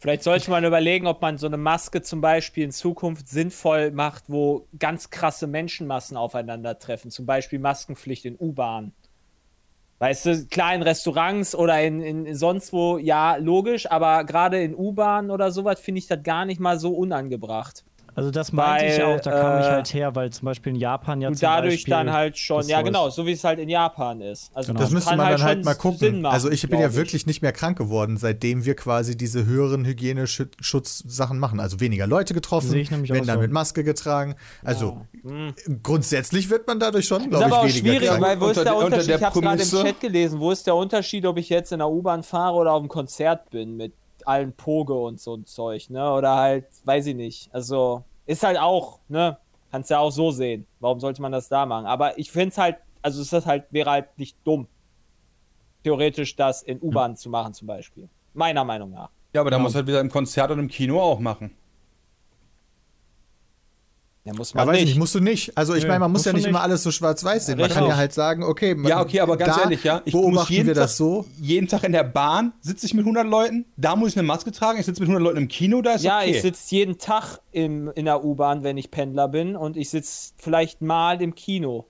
[0.00, 4.24] Vielleicht sollte man überlegen, ob man so eine Maske zum Beispiel in Zukunft sinnvoll macht,
[4.26, 7.12] wo ganz krasse Menschenmassen aufeinandertreffen.
[7.12, 8.92] Zum Beispiel Maskenpflicht in U-Bahn.
[10.02, 14.74] Weißt du, klar in Restaurants oder in, in sonst wo, ja, logisch, aber gerade in
[14.74, 17.84] U-Bahn oder sowas finde ich das gar nicht mal so unangebracht.
[18.14, 20.74] Also das meinte ich Weil, auch, da kam ich äh, halt her, weil zum Beispiel
[20.74, 23.14] in Japan ja Und zum dadurch Beispiel dann halt schon, ja genau, ist.
[23.14, 24.50] so wie es halt in Japan ist.
[24.54, 24.80] Also Genau.
[24.80, 26.20] Das müsste man dann halt mal gucken.
[26.20, 29.84] machen, also ich bin ja wirklich nicht mehr krank geworden, seitdem wir quasi diese höheren
[29.86, 31.58] Hygieneschutzsachen machen.
[31.60, 33.40] Also weniger Leute getroffen, ich werden auch dann so.
[33.40, 34.34] mit Maske getragen.
[34.62, 35.06] Also
[35.82, 38.22] grundsätzlich wird man dadurch schon, Ist glaube aber auch ich, weniger schwierig, krank.
[38.22, 39.08] weil wo ist Unter der der- unter Unterschied?
[39.10, 40.40] der Ich habe gerade im Chat gelesen.
[40.40, 43.50] Wo ist der Unterschied, ob ich jetzt in der U-Bahn fahre oder auf einem Konzert
[43.50, 43.94] bin mit
[44.26, 46.12] allen Poge und so ein Zeug, ne?
[46.12, 47.54] Oder halt, weiß ich nicht.
[47.54, 49.38] Also ist halt auch, ne?
[49.70, 50.66] Kannst ja auch so sehen.
[50.80, 51.86] Warum sollte man das da machen?
[51.86, 54.68] Aber ich finde es halt, also ist das halt wäre halt nicht dumm,
[55.82, 58.08] theoretisch das in U-Bahn zu machen zum Beispiel.
[58.34, 59.10] Meiner Meinung nach.
[59.32, 61.56] Ja, aber da muss halt wieder im Konzert und im Kino auch machen.
[64.24, 64.90] Ja, muss Ja, man weiß ich nicht.
[64.90, 65.58] nicht, musst du nicht.
[65.58, 66.50] Also ich meine, man muss ja nicht nicht.
[66.50, 67.56] immer alles so schwarz-weiß sehen.
[67.56, 67.80] Man Richtig.
[67.80, 70.00] kann ja halt sagen, okay, man, Ja, okay, aber ganz ehrlich, ja.
[70.04, 71.24] Ich muss beobachten jeden wir Tag, das so.
[71.40, 74.52] Jeden Tag in der Bahn sitze ich mit 100 Leuten, da muss ich eine Maske
[74.52, 76.30] tragen, ich sitze mit 100 Leuten im Kino, da ist Ja, okay.
[76.30, 80.32] ich sitze jeden Tag im, in der U-Bahn, wenn ich Pendler bin, und ich sitze
[80.36, 81.88] vielleicht mal im Kino.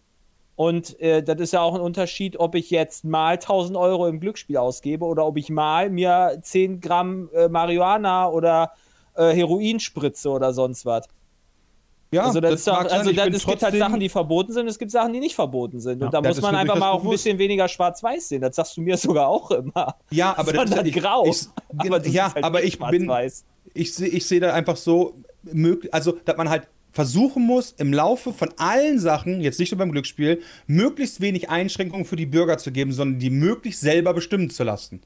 [0.57, 4.21] Und äh, das ist ja auch ein Unterschied, ob ich jetzt mal 1000 Euro im
[4.21, 8.73] Glücksspiel ausgebe oder ob ich mal mir 10 Gramm äh, Marihuana oder
[9.17, 11.09] äh, Heroin spritze oder sonst was.
[12.13, 14.53] Ja, also das, ist doch, mag sein, also das, es gibt halt Sachen, die verboten
[14.53, 16.01] sind, es gibt Sachen, die nicht verboten sind.
[16.01, 18.43] Ja, und da das muss ist man einfach mal auch ein bisschen weniger schwarz-weiß sehen.
[18.43, 19.97] Das sagst du mir sogar auch immer.
[20.11, 21.27] Ja, aber das ist Sondern halt- ich- grau.
[21.27, 21.47] ich-
[21.79, 23.11] aber das ja, ist halt aber ich bin,
[23.75, 27.93] ich sehe ich seh da einfach so möglich, also dass man halt versuchen muss, im
[27.93, 32.59] Laufe von allen Sachen, jetzt nicht nur beim Glücksspiel, möglichst wenig Einschränkungen für die Bürger
[32.59, 35.01] zu geben, sondern die möglichst selber bestimmen zu lassen.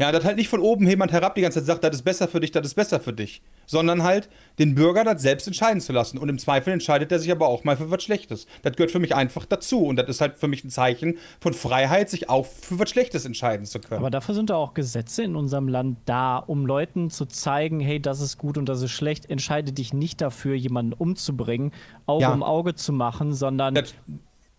[0.00, 2.26] Ja, das halt nicht von oben jemand herab die ganze Zeit sagt, das ist besser
[2.26, 4.28] für dich, das ist besser für dich, sondern halt
[4.58, 6.18] den Bürger das selbst entscheiden zu lassen.
[6.18, 8.46] Und im Zweifel entscheidet er sich aber auch mal für was Schlechtes.
[8.62, 9.84] Das gehört für mich einfach dazu.
[9.86, 13.24] Und das ist halt für mich ein Zeichen von Freiheit, sich auch für was Schlechtes
[13.24, 14.00] entscheiden zu können.
[14.00, 18.00] Aber dafür sind da auch Gesetze in unserem Land da, um Leuten zu zeigen, hey,
[18.00, 19.30] das ist gut und das ist schlecht.
[19.30, 21.70] Entscheide dich nicht dafür, jemanden umzubringen,
[22.06, 22.32] Auge Ja.
[22.32, 23.94] um Auge zu machen, sondern das,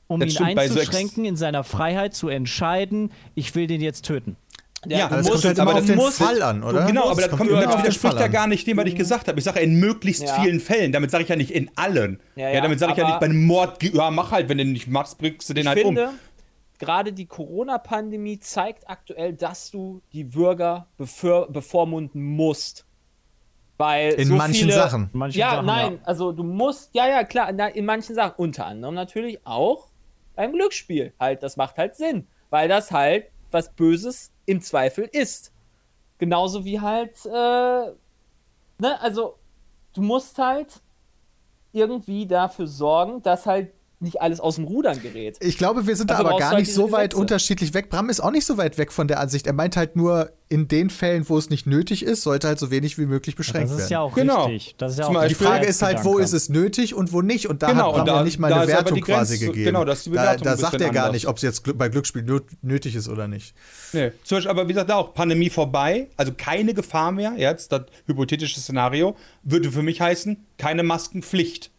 [0.08, 4.06] um das ihn bei so einzuschränken, in seiner Freiheit zu entscheiden, ich will den jetzt
[4.06, 4.38] töten.
[4.88, 6.86] Ja, es kommt halt immer aber den musst- Fall an, oder?
[6.86, 9.28] Genau, aber das kommt kommt immer das widerspricht ja gar nicht dem, was ich gesagt
[9.28, 9.38] habe.
[9.40, 10.42] Ich sage in möglichst Ja.
[10.42, 10.92] vielen Fällen.
[10.92, 12.20] Damit sage ich ja nicht in allen.
[12.36, 14.58] Ja, Ja, ja, damit sage ich ja nicht bei einem Mord, ja, mach halt, wenn
[14.58, 16.20] du den nicht machst, bringst du den ich halt finde, um.
[16.80, 22.86] gerade die Corona-Pandemie zeigt aktuell, dass du die Bürger bevormunden musst.
[23.78, 25.10] Weil In so manchen viele, Sachen.
[25.12, 26.00] In manchen ja, Sachen, nein, ja.
[26.06, 29.88] also du musst, ja, ja, klar, na, in manchen Sachen, unter anderem natürlich auch
[30.36, 31.14] beim Glücksspiel.
[31.20, 35.52] Halt, das macht halt Sinn, weil das halt was Böses im Zweifel ist.
[36.18, 39.38] Genauso wie halt, äh, ne, also
[39.94, 40.82] du musst halt
[41.72, 45.38] irgendwie dafür sorgen, dass halt nicht alles aus dem Rudern gerät.
[45.40, 47.18] Ich glaube, wir sind da aber gar halt nicht so weit Gesetze.
[47.22, 47.90] unterschiedlich weg.
[47.90, 49.48] Bram ist auch nicht so weit weg von der Ansicht.
[49.48, 52.70] Er meint halt nur, in den Fällen, wo es nicht nötig ist, sollte halt so
[52.70, 53.92] wenig wie möglich beschränkt Das ist werden.
[53.94, 54.46] ja auch Genau.
[54.46, 54.76] richtig.
[54.78, 57.14] Das ist ja Zum auch Beispiel- die Frage ist halt, wo ist es nötig und
[57.14, 57.48] wo nicht.
[57.50, 59.66] Und da Genau, hat Bram da- ja nicht mal da eine Wertung Grenze- quasi gegeben.
[59.66, 61.14] genau, da ist die da, Bewertung da ein sagt er gar anders.
[61.14, 63.56] nicht, ob es jetzt bei Glücksspiel nö- nötig ist oder nicht.
[63.94, 64.12] Nee.
[64.24, 68.60] Zum Beispiel, aber wie gesagt, auch Pandemie vorbei, also keine Gefahr mehr, jetzt das hypothetische
[68.60, 71.72] Szenario, würde für mich heißen, keine Maskenpflicht.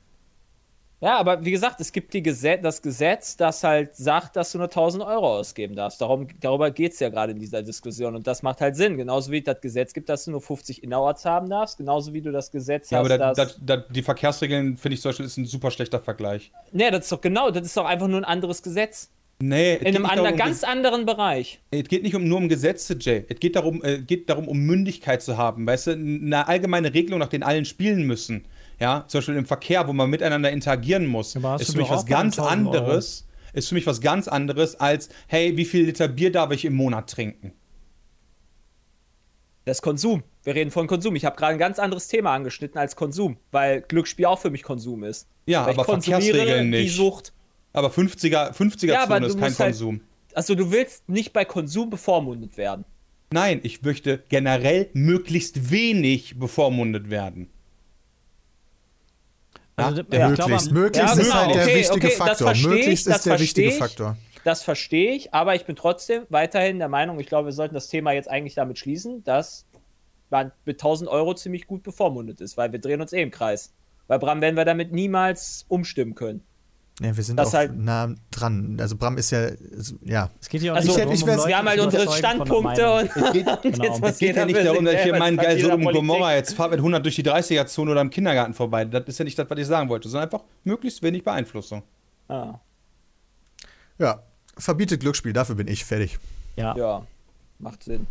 [1.00, 4.58] Ja, aber wie gesagt, es gibt die Gesetz, das Gesetz, das halt sagt, dass du
[4.58, 6.00] nur 1000 Euro ausgeben darfst.
[6.00, 8.16] Darum, darüber geht es ja gerade in dieser Diskussion.
[8.16, 8.96] Und das macht halt Sinn.
[8.96, 11.76] Genauso wie es das Gesetz gibt, dass du nur 50 Innerorts haben darfst.
[11.76, 15.02] Genauso wie du das Gesetz Ja, hast, aber da, da, da, die Verkehrsregeln, finde ich
[15.02, 16.50] zum Beispiel, ist ein super schlechter Vergleich.
[16.72, 19.10] nee, das ist doch genau, das ist doch einfach nur ein anderes Gesetz.
[19.38, 21.60] Nee, In einem anderen, ganz anderen Bereich.
[21.70, 23.26] Es geht nicht um, nur um Gesetze, Jay.
[23.28, 25.66] Es geht darum, äh, geht darum, um Mündigkeit zu haben.
[25.66, 28.46] Weißt du, eine allgemeine Regelung, nach denen allen spielen müssen.
[28.78, 32.04] Ja, zum Beispiel im Verkehr, wo man miteinander interagieren muss, hast ist für mich was
[32.06, 32.76] ganz 1000 Euro.
[32.76, 33.26] anderes.
[33.54, 36.74] Ist für mich was ganz anderes als, hey, wie viel Liter Bier darf ich im
[36.74, 37.52] Monat trinken?
[39.64, 40.22] Das ist Konsum.
[40.44, 41.16] Wir reden von Konsum.
[41.16, 44.62] Ich habe gerade ein ganz anderes Thema angeschnitten als Konsum, weil Glücksspiel auch für mich
[44.62, 45.26] Konsum ist.
[45.46, 46.94] Ja, weil ich aber konsumiere Verkehrsregeln die nicht.
[46.96, 47.32] Sucht.
[47.72, 50.00] Aber 50er, 50er Ja, aber Zone ist kein halt- Konsum.
[50.34, 52.84] Also du willst nicht bei Konsum bevormundet werden.
[53.32, 57.48] Nein, ich möchte generell möglichst wenig bevormundet werden.
[59.76, 60.28] Also, Ja.
[60.30, 60.70] möglichst.
[60.72, 62.52] möglichst Ja, ist genau, halt der okay, wichtige okay, Faktor.
[62.52, 63.78] ich, möglichst das ist der wichtige ich.
[63.78, 64.16] Faktor.
[64.42, 67.88] Das verstehe ich, aber ich bin trotzdem weiterhin der Meinung, ich glaube, wir sollten das
[67.88, 69.66] Thema jetzt eigentlich damit schließen, dass
[70.30, 73.72] man mit 1000 Euro ziemlich gut bevormundet ist, weil wir drehen uns eh im Kreis.
[74.08, 76.42] Bei Bram werden wir damit niemals umstimmen können.
[77.00, 78.78] Ja, wir sind Das auch halt- nah dran.
[78.80, 80.30] Also Bram ist ja, so- ja.
[80.40, 82.90] Es geht hier auch Also, nicht ich- darum, ich um wir haben halt unsere Standpunkte
[82.94, 83.84] und, Es geht, Genau.
[83.84, 85.92] jetzt es geht ja nicht darum, dass ich hier meinen geil und Politik.
[85.94, 88.86] Gomorra jetzt fahrt mit 100 durch die 30er-Zone oder im Kindergarten vorbei.
[88.86, 91.82] Das ist ja nicht das, was ich sagen wollte, sondern einfach möglichst wenig Beeinflussung.
[92.28, 92.54] Ah,
[93.98, 94.22] Ja,
[94.56, 96.18] verbietet Glücksspiel, dafür bin ich fertig.
[96.56, 96.74] Ja.
[96.76, 97.06] ja,
[97.58, 98.06] macht Sinn.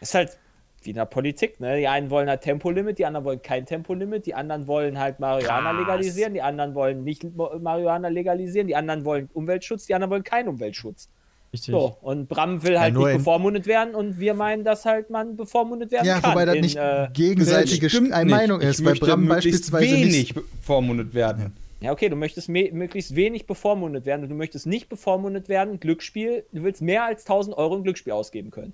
[0.00, 0.36] Ist halt
[0.84, 1.78] wie in der Politik, ne?
[1.78, 5.72] Die einen wollen halt Tempolimit, die anderen wollen kein Tempolimit, die anderen wollen halt Marihuana
[5.72, 5.80] Krass.
[5.80, 10.48] legalisieren, die anderen wollen nicht Marihuana legalisieren, die anderen wollen Umweltschutz, die anderen wollen keinen
[10.48, 11.08] Umweltschutz.
[11.52, 11.72] Richtig.
[11.72, 15.36] So, und Bram will halt nur nicht bevormundet werden und wir meinen, dass halt man
[15.36, 16.32] bevormundet werden Ja, kann.
[16.32, 18.34] wobei das in, nicht äh, gegenseitige Stimmt eine nicht.
[18.34, 20.34] Meinung Ich ist, weil möchte Bram beispielsweise wenig nicht.
[20.34, 21.52] bevormundet werden.
[21.80, 26.44] Ja, okay, du möchtest möglichst wenig bevormundet werden und du möchtest nicht bevormundet werden, Glücksspiel,
[26.52, 28.72] du willst mehr als 1000 Euro in Glücksspiel ausgeben können.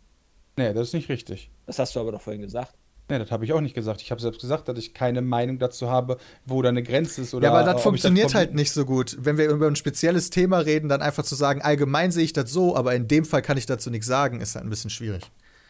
[0.60, 1.50] Nee, das ist nicht richtig.
[1.66, 2.74] Das hast du aber doch vorhin gesagt.
[3.08, 4.02] Nee, das habe ich auch nicht gesagt.
[4.02, 7.32] Ich habe selbst gesagt, dass ich keine Meinung dazu habe, wo da eine Grenze ist
[7.32, 9.16] oder Ja, aber das funktioniert verbieten- halt nicht so gut.
[9.18, 12.50] Wenn wir über ein spezielles Thema reden, dann einfach zu sagen, allgemein sehe ich das
[12.52, 15.22] so, aber in dem Fall kann ich dazu nichts sagen, ist halt ein bisschen schwierig.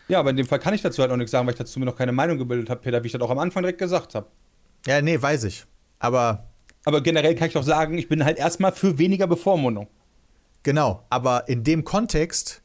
[0.09, 1.79] Ja, aber in dem Fall kann ich dazu halt auch nichts sagen, weil ich dazu
[1.79, 4.17] mir noch keine Meinung gebildet habe, Peter, wie ich das auch am Anfang direkt gesagt
[4.17, 4.27] habe.
[4.87, 5.65] Ja, nee, weiß ich.
[6.01, 6.49] Aber
[6.85, 9.87] Aber generell kann ich doch sagen, ich bin halt erstmal für weniger Bevormundung.
[10.63, 12.61] genau, aber in dem Kontext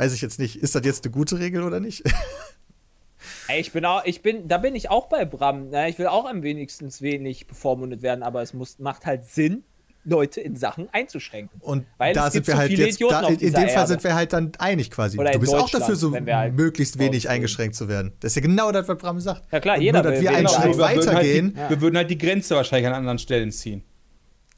[0.00, 2.02] weiß ich jetzt nicht, ist das jetzt eine gute Regel oder nicht?
[3.48, 5.68] Ey, ich bin auch, ich bin, da bin ich auch bei Bram.
[5.68, 5.90] Ne?
[5.90, 9.62] Ich will auch am wenigsten wenig bevormundet werden, aber es muss, macht halt Sinn,
[10.04, 11.60] Leute in Sachen einzuschränken.
[11.60, 13.86] Und Weil da es sind gibt wir so halt jetzt, da, in dem Fall Erde.
[13.88, 15.18] sind wir halt dann einig quasi.
[15.18, 18.12] Oder du bist auch dafür, so wir halt möglichst wenig eingeschränkt zu werden.
[18.20, 19.52] Das ist ja genau das, was Bram sagt.
[19.52, 20.78] Ja klar, Und jeder nur, dass will wir einen Schritt Genau.
[20.78, 23.82] wir, würden halt weitergehen, die, wir würden halt die Grenze wahrscheinlich an anderen Stellen ziehen.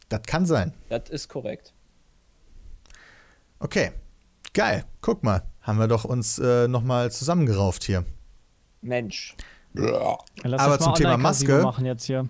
[0.08, 0.72] das kann sein.
[0.88, 1.72] Das ist korrekt.
[3.58, 3.90] Okay,
[4.54, 4.84] geil.
[5.00, 8.04] Guck mal, haben wir doch uns äh, noch mal zusammengerauft hier.
[8.80, 9.36] Mensch.
[9.74, 12.28] Ja, lass Aber zum Thema Maske- machen jetzt hier.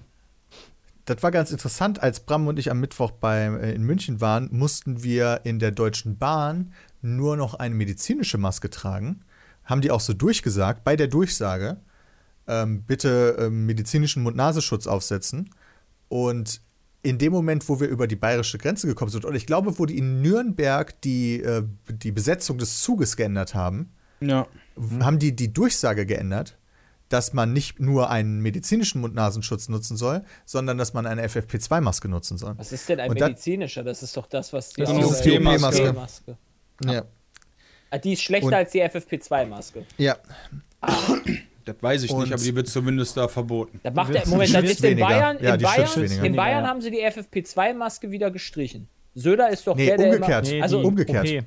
[1.04, 4.48] Das war ganz interessant, als Bram und ich am Mittwoch bei, äh, in München waren,
[4.52, 9.24] mussten wir in der Deutschen Bahn nur noch eine medizinische Maske tragen.
[9.64, 11.78] Haben die auch so durchgesagt, bei der Durchsage,
[12.46, 15.50] ähm, bitte ähm, medizinischen Mund-Nasenschutz aufsetzen.
[16.08, 16.60] Und
[17.02, 19.86] in dem Moment, wo wir über die bayerische Grenze gekommen sind, und ich glaube, wo
[19.86, 24.46] die in Nürnberg die, äh, die Besetzung des Zuges geändert haben, Ja.
[25.00, 26.56] haben die die Durchsage geändert,
[27.08, 32.38] dass man nicht nur einen medizinischen Mund-Nasenschutz nutzen soll, sondern dass man eine FFP2-Maske nutzen
[32.38, 32.54] soll.
[32.56, 33.82] Was ist denn ein Und medizinischer?
[33.82, 35.90] Das ist doch das, was die Das ist die OP-Maske.
[35.90, 36.38] OP-Maske.
[36.84, 37.04] Ja.
[37.90, 39.84] Ah, Die ist schlechter Und- als die FFP2-Maske.
[39.98, 40.16] ja.
[41.64, 43.80] Das weiß ich Und- nicht, aber die wird zumindest da verboten.
[43.82, 44.98] Das macht der, Moment, das ist in.
[44.98, 46.68] Bayern, Ja, in Bayern, in Bayern Ja.
[46.70, 48.88] haben sie die FFP2-Maske wieder gestrichen.
[49.14, 50.46] Söder ist doch Nee, der, der umgekehrt.
[50.48, 51.28] immer, Nee, also umgekehrt.
[51.28, 51.44] OP.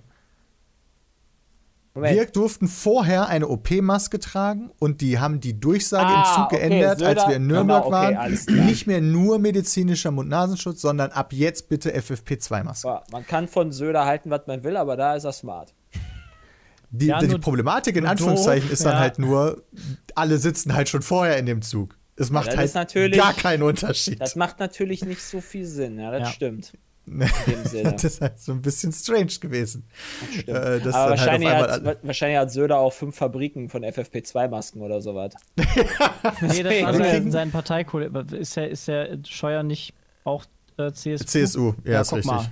[1.93, 2.13] Moment.
[2.17, 6.67] Wir durften vorher eine OP-Maske tragen und die haben die Durchsage Ah, im Zug okay,
[6.69, 8.15] geändert, als Söder- wir in Nürnberg Genau, okay,
[8.49, 8.65] waren.
[8.65, 12.85] Nicht mehr nur medizinischer Mund-Nasenschutz, sondern ab jetzt bitte FFP2-Maske.
[12.87, 15.73] Ja, man kann von Söder halten, was man will, aber da ist er smart.
[16.97, 18.99] Die, Ja, die nur- Problematik in Anführungszeichen doof, ist dann ja.
[18.99, 19.63] halt nur,
[20.15, 21.97] alle sitzen halt schon vorher in dem Zug.
[22.17, 24.21] Es macht das halt ist natürlich- gar keinen Unterschied.
[24.21, 26.27] Das macht natürlich nicht so viel Sinn, ja, das Ja.
[26.27, 26.73] stimmt.
[27.07, 27.91] In dem Sinne.
[27.91, 29.85] das ist halt so ein bisschen strange gewesen.
[30.31, 30.47] Stimmt.
[30.57, 34.81] Äh, das aber halt wahrscheinlich, einmal hat, wahrscheinlich hat Söder auch fünf Fabriken von FFP2-Masken
[34.81, 35.33] oder sowas.
[36.41, 38.25] Nee, das war sein, sein Parteikollege.
[38.35, 40.45] Ist der, ist der Scheuer nicht auch
[40.77, 41.25] äh, CSU?
[41.25, 42.31] CSU, ja, ist guck richtig.
[42.33, 42.51] Mal.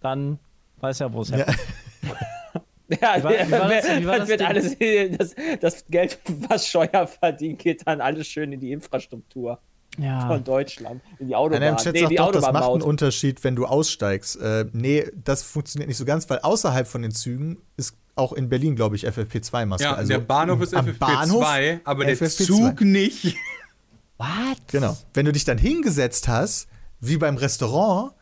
[0.00, 0.38] Dann
[0.80, 1.36] weiß er, wo es Ja.
[1.36, 1.58] herkommt.
[2.04, 2.08] Ja,
[2.90, 4.46] Wie war- wie war das- wie war das das wird Ding?
[4.46, 4.76] alles,
[5.18, 9.58] das, das Geld, was Steuer verdient, geht dann alles schön in die Infrastruktur
[9.98, 10.26] Ja.
[10.26, 11.00] von Deutschland.
[11.18, 11.62] In die Autobahn.
[11.62, 12.82] im Chat Nee, sagt die doch, das macht einen.
[12.82, 14.40] Unterschied, wenn du aussteigst.
[14.40, 18.48] Äh, nee, das funktioniert nicht so ganz, weil außerhalb von den Zügen ist auch in
[18.48, 19.84] Berlin, glaube ich, FFP2-Maske.
[19.84, 21.44] Ja, also der Bahnhof ist am FFP2, Bahnhof
[21.84, 22.44] aber der FFP2.
[22.46, 23.36] Zug nicht.
[24.18, 24.28] What?
[24.70, 24.96] Genau.
[25.14, 26.66] Wenn du dich dann hingesetzt hast,
[27.00, 28.12] wie beim Restaurant,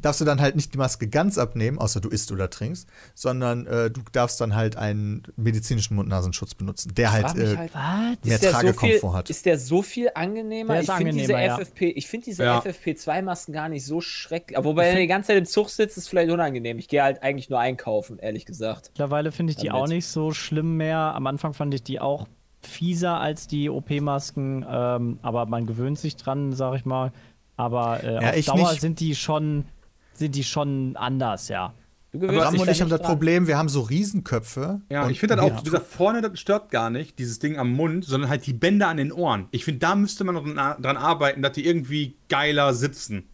[0.00, 3.66] darfst du dann halt nicht die Maske ganz abnehmen, außer du isst oder trinkst, sondern
[3.66, 8.42] äh, du darfst dann halt einen medizinischen Mund-Nasenschutz benutzen, der halt, äh, halt, mehr Ist
[8.44, 9.30] der, so viel, Tragekomfort hat.
[9.30, 10.74] ist der so viel angenehmer?
[10.74, 11.58] Der ist ich finde diese, ja.
[11.58, 12.60] FFP, ich find diese Ja.
[12.60, 14.56] FFP2-Masken gar nicht so schrecklich.
[14.56, 16.78] Aber Wobei, wenn du die ganze Zeit im Zug sitzt, ist es vielleicht unangenehm.
[16.78, 18.90] Ich gehe halt eigentlich nur einkaufen, ehrlich gesagt.
[18.92, 19.82] Mittlerweile finde ich die Damit.
[19.82, 20.96] auch nicht so schlimm mehr.
[20.98, 22.26] Am Anfang fand ich die auch
[22.62, 27.12] fieser als die OP-Masken, ähm, aber man gewöhnt sich dran, sag ich mal.
[27.56, 28.80] Aber äh, Ja, auf ich Dauer nicht.
[28.80, 29.64] sind die schon
[30.14, 31.74] sind die schon anders, ja.
[32.12, 33.08] Du Aber Ram und ich haben das dran.
[33.08, 34.80] Problem, wir haben so Riesenköpfe.
[34.90, 37.70] Ja, und ich finde halt auch, dieser vorne, das stört gar nicht, dieses Ding am
[37.70, 39.46] Mund, sondern halt die Bänder an den Ohren.
[39.52, 43.28] Ich finde, da müsste man noch dran arbeiten, dass die irgendwie geiler sitzen.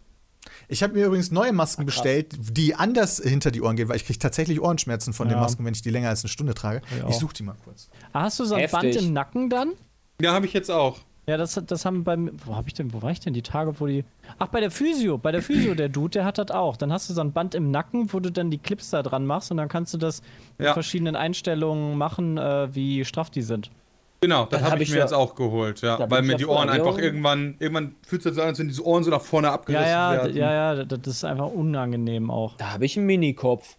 [0.68, 4.04] Ich habe mir übrigens neue Masken bestellt, die anders hinter die Ohren gehen, weil ich
[4.04, 5.40] kriege tatsächlich Ohrenschmerzen von den Ja.
[5.42, 6.82] Masken, wenn ich die länger als eine Stunde trage.
[6.98, 7.08] Ja.
[7.08, 7.88] Ich suche die mal kurz.
[8.12, 8.80] Ah, hast du so ein Heftig.
[8.80, 9.72] Band im Nacken dann?
[10.20, 10.98] Ja, habe ich jetzt auch.
[11.28, 12.30] Ja, das, das haben beim.
[12.44, 12.92] Wo hab ich denn?
[12.92, 14.04] Wo war ich denn die Tage, wo die.
[14.38, 15.18] Ach, bei der Physio.
[15.18, 16.76] Bei der Physio, der Dude, der hat das auch.
[16.76, 19.26] Dann hast du so ein Band im Nacken, wo du dann die Clips da dran
[19.26, 20.22] machst und dann kannst du das
[20.56, 20.72] mit Ja.
[20.72, 23.70] verschiedenen Einstellungen machen, äh, wie straff die sind.
[24.20, 25.98] Genau, das Dann habe hab ich mir ja- jetzt auch geholt, ja.
[26.10, 28.68] Weil mir ja die Ohren einfach irgendwann, irgendwann fühlt es sich so an, als wenn
[28.68, 30.36] diese Ohren so nach vorne abgerissen Ja, ja, werden.
[30.36, 32.56] ja, ja, das ist einfach unangenehm auch.
[32.56, 33.76] Da habe ich einen Minikopf.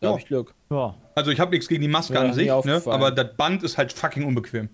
[0.00, 0.10] Da Ja.
[0.12, 0.52] habe ich Glück.
[0.70, 0.94] Ja.
[1.14, 2.82] Also ich habe nichts gegen die Maske Ja, an sich, ne?
[2.86, 4.68] aber das Band ist halt fucking unbequem.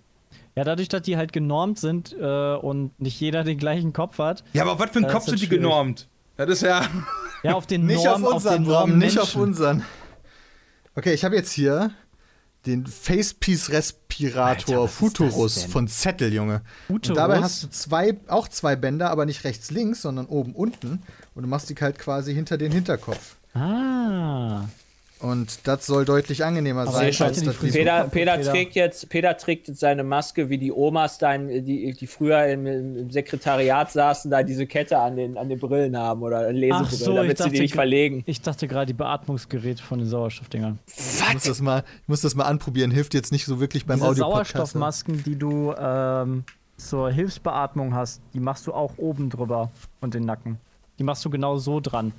[0.60, 4.44] Ja, dadurch, dass die halt genormt sind äh, und nicht jeder den gleichen Kopf hat.
[4.52, 5.62] Ja, aber was für ein Das Kopf sind die schwierig.
[5.62, 6.06] genormt?
[6.36, 6.82] Das ist ja.
[7.42, 9.82] Ja, auf den Nicht Norm, auf unseren, den Bram, Norm nicht auf unseren.
[10.94, 11.90] Okay, ich habe jetzt hier
[12.66, 16.60] den Facepiece Respirator Alter, Futurus von Zettel, Junge.
[16.88, 17.16] Und Futurus?
[17.16, 21.02] dabei hast du zwei, auch zwei Bänder, aber nicht rechts, links, sondern oben, unten.
[21.34, 23.36] Und du machst die halt quasi hinter den Hinterkopf.
[23.54, 24.64] Ah.
[25.22, 28.42] Und das soll deutlich angenehmer Aber sein, als das Peter, Peter, Peter.
[28.50, 32.46] trägt jetzt, Peter trägt jetzt seine Maske wie die Omas da, in, die, die früher
[32.46, 36.87] im, im Sekretariat saßen, da diese Kette an den, an den Brillen haben oder Lesebrillen,
[36.90, 38.22] so, ich damit sie dachte, die nicht ge- verlegen.
[38.24, 40.78] Ich dachte gerade die Beatmungsgeräte von den Sauerstoffdingern.
[40.87, 43.98] Ich muss, das mal, ich muss das mal anprobieren, hilft jetzt nicht so wirklich beim
[43.98, 46.44] Diese audio Sauerstoffmasken, die du ähm,
[46.78, 50.56] zur Hilfsbeatmung hast, die machst du auch oben drüber und den Nacken.
[50.98, 52.12] Die machst du genau so dran.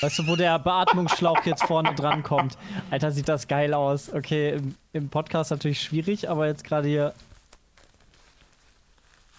[0.00, 2.56] Weißt du, wo der Beatmungsschlauch jetzt vorne dran kommt?
[2.90, 4.12] Alter, sieht das geil aus.
[4.12, 7.12] Okay, im, im Podcast natürlich schwierig, aber jetzt gerade hier.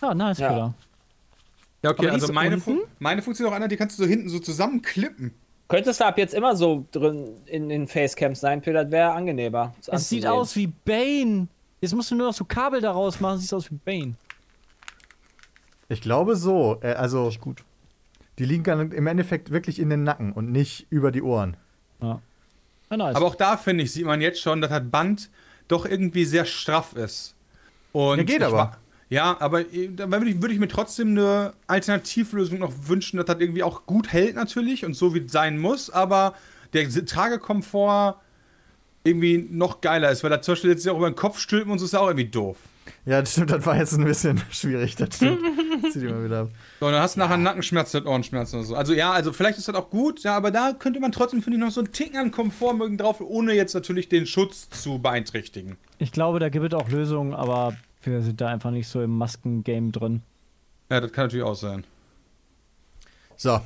[0.02, 0.50] Ja, nice, Ja.
[0.50, 0.74] Peter.
[1.82, 2.60] Ja, okay, Aber also ist meine?
[2.60, 5.34] Fun meine Funktion ist auch einer, die kannst du so hinten so zusammenklippen.
[5.70, 9.74] Könntest du ab jetzt immer so drin in den Facecams sein, Peter, das wäre angenehmer.
[9.86, 10.42] das Es sieht anzusehen.
[10.42, 11.48] aus wie Bane.
[11.80, 14.16] Jetzt musst du nur noch so Kabel daraus machen, sieht aus wie Bane.
[15.88, 16.78] Ich glaube so.
[16.82, 17.64] Äh, also, Gut.
[18.40, 21.58] Die liegen dann im Endeffekt wirklich in den Nacken und nicht über die Ohren.
[22.02, 22.22] Ja.
[22.90, 23.16] Ja, nice.
[23.16, 25.30] Aber auch da, finde ich, sieht man jetzt schon, dass das Band
[25.68, 27.36] doch irgendwie sehr straff ist.
[27.92, 28.78] Und Ja, geht aber.
[29.10, 33.26] Ja, aber äh, da würde ich, würde ich mir trotzdem eine Alternativlösung noch wünschen, dass
[33.26, 36.36] das irgendwie auch gut hält natürlich und so wie es sein muss, aber
[36.74, 38.16] der Tragekomfort
[39.04, 41.80] irgendwie noch geiler ist, weil da zum Beispiel jetzt auch über den Kopf stülpen und
[41.80, 42.58] so ist ja auch irgendwie doof.
[43.10, 44.96] Ja, das stimmt, das war jetzt ein bisschen schwierig.
[44.96, 45.40] Das stimmt.
[45.92, 46.50] Zieh die mal wieder ab.
[46.80, 48.76] So, und dann hast du nachher Nackenschmerzen und Ohrenschmerzen oder so.
[48.76, 51.58] Also ja, also vielleicht ist das auch gut, ja, aber da könnte man trotzdem, finde
[51.58, 55.00] ich, noch so einen Ticken an Komfort mögen drauf, ohne jetzt natürlich den Schutz zu
[55.00, 55.78] beeinträchtigen.
[55.98, 59.18] Ich glaube, da gibt es auch Lösungen, aber wir sind da einfach nicht so im
[59.18, 60.22] Maskengame drin.
[60.92, 61.86] Ja, das kann natürlich auch sein.
[63.38, 63.60] So.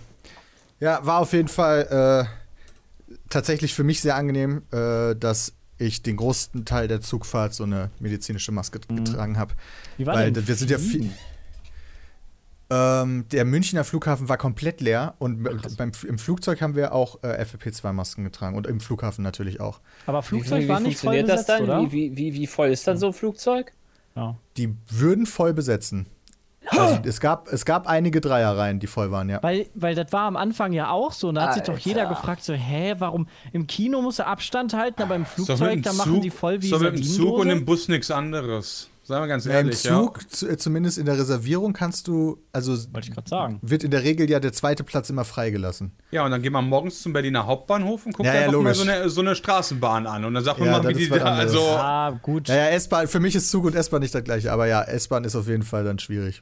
[0.79, 2.29] Ja, war auf jeden Fall
[3.10, 5.51] äh, tatsächlich für mich sehr angenehm, äh, dass
[5.86, 9.54] ich den großen Teil der Zugfahrt so eine medizinische Maske getragen habe.
[9.98, 11.12] Wie war Weil denn wir sind ja viel.
[12.69, 15.43] Ähm, der Münchner Flughafen war komplett leer und
[15.78, 19.80] beim, im Flugzeug haben wir auch äh, FFP2-Masken getragen und im Flughafen natürlich auch.
[20.06, 21.63] Aber Wie, Flugzeug wie, war wie nicht voll besetzt, das dann?
[21.63, 21.82] oder?
[21.82, 23.74] Wie, wie, wie, wie voll ist dann so ein Flugzeug?
[24.15, 24.38] Ja.
[24.58, 26.08] Die würden voll besetzen.
[26.69, 29.41] Also es gab, es gab einige Dreierreihen, die voll waren, ja.
[29.43, 31.30] Weil, weil das war am Anfang ja auch so.
[31.30, 31.86] Und da hat sich doch Alter.
[31.88, 33.28] jeder gefragt, so, hä, warum?
[33.52, 36.69] Im Kino musst du Abstand halten, aber im Flugzeug, da machen Zug- die voll wie
[36.69, 38.89] doch mit dem Zug und im Bus nichts anderes.
[39.06, 42.41] Sagen wir ganz Ja, Im ehrlich, Zug, zu, äh, zumindest in der Reservierung, kannst du,
[42.54, 43.60] also Wollte ich gerade sagen.
[43.62, 45.91] wird in der Regel ja der zweite Platz immer freigelassen.
[46.12, 46.21] ja.
[46.21, 48.73] Ja, und dann gehen wir morgens zum Berliner Hauptbahnhof und gucken Ja, ja, einfach mal
[48.73, 50.23] so eine, so eine Straßenbahn an.
[50.23, 51.60] Und dann sagt man Ja, mal, wie die da, also.
[51.60, 52.47] Ah, gut.
[52.47, 55.36] Naja, S-Bahn, für mich ist Zug und S-Bahn nicht das gleiche, aber ja, S-Bahn ist
[55.36, 56.41] auf jeden Fall dann schwierig.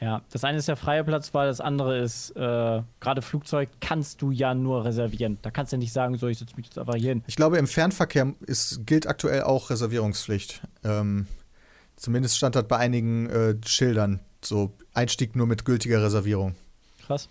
[0.00, 4.22] Ja, das eine ist der freie Platz, weil das andere ist, äh, gerade Flugzeug kannst
[4.22, 5.38] du ja nur reservieren.
[5.42, 7.24] Da kannst du nicht sagen, so, ich setze mich jetzt einfach hier hin.
[7.26, 10.62] Ich glaube, im Fernverkehr ist, gilt aktuell auch Reservierungspflicht.
[10.84, 11.26] Ähm,
[11.96, 14.20] zumindest stand das bei einigen äh, Schildern.
[14.44, 16.54] So Einstieg nur mit gültiger Reservierung.
[17.04, 17.28] Krass.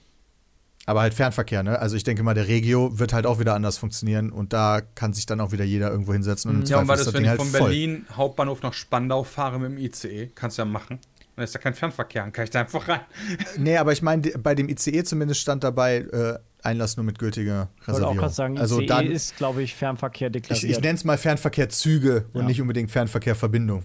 [0.86, 1.80] Aber halt Fernverkehr, ne?
[1.80, 5.14] Also ich denke mal, der Regio wird halt auch wieder anders funktionieren und da kann
[5.14, 7.24] sich dann auch wieder jeder irgendwo hinsetzen und im Ja, und war das, das wenn
[7.24, 7.70] ich halt von voll.
[7.70, 10.32] Berlin Hauptbahnhof nach Spandau fahre mit dem ICE?
[10.34, 11.00] Kannst du ja machen.
[11.38, 13.00] Dann ist da kein Fernverkehr, dann kann ich da einfach rein.
[13.58, 17.70] Nee, aber ich meine, bei dem ICE zumindest stand dabei äh, Einlass nur mit gültiger
[17.80, 18.18] Ich wollte auch Reservierung.
[18.18, 20.64] gerade sagen, also ICE dann, ist, glaube ich, Fernverkehr ich, deklariert.
[20.72, 22.48] ich nenne es mal Fernverkehrzüge und Ja.
[22.48, 23.84] nicht unbedingt Fernverkehrverbindung.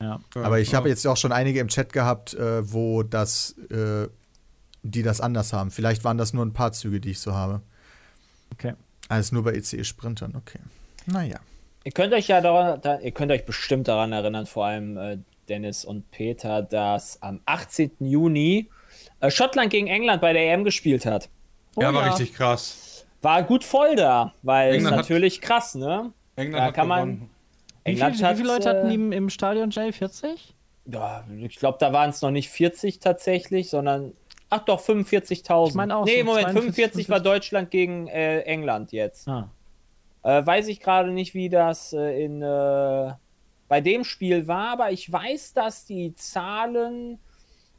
[0.00, 0.20] ja.
[0.34, 4.06] Aber ich habe jetzt auch schon einige im Chat gehabt, äh, wo das, äh,
[4.82, 5.70] die das anders haben.
[5.70, 7.62] Vielleicht waren das nur ein paar Züge, die ich so habe.
[8.52, 8.74] Okay.
[9.08, 10.58] Alles nur bei ECE-Sprintern, okay.
[11.06, 11.38] Naja.
[11.84, 15.18] Ihr könnt euch ja daran, da, ihr könnt euch bestimmt daran erinnern, vor allem äh,
[15.48, 17.92] Dennis und Peter, dass am 18.
[18.00, 18.68] Juni
[19.20, 21.28] äh, Schottland gegen England bei der EM gespielt hat.
[21.76, 22.08] Oh ja, war ja.
[22.12, 23.06] richtig krass.
[23.22, 26.12] War gut voll da, weil es England hat- natürlich krass, ne?
[26.36, 27.30] England Da hat kann man- gewonnen.
[27.84, 29.90] Wie, viel, wie viele Leute hatten die im, im Stadion, Jay?
[29.90, 30.54] 40?
[30.86, 34.12] Ja, ich glaube, da waren es noch nicht 40 tatsächlich, sondern
[34.50, 35.68] ach doch 45.000.
[35.68, 39.26] Ich meine auch Nee, so Moment, 42, 45 war Deutschland gegen äh, England jetzt.
[39.26, 39.50] Ah.
[40.22, 43.12] Äh, weiß ich gerade nicht, wie das äh, in äh,
[43.72, 47.18] bei dem Spiel war, aber ich weiß, dass die Zahlen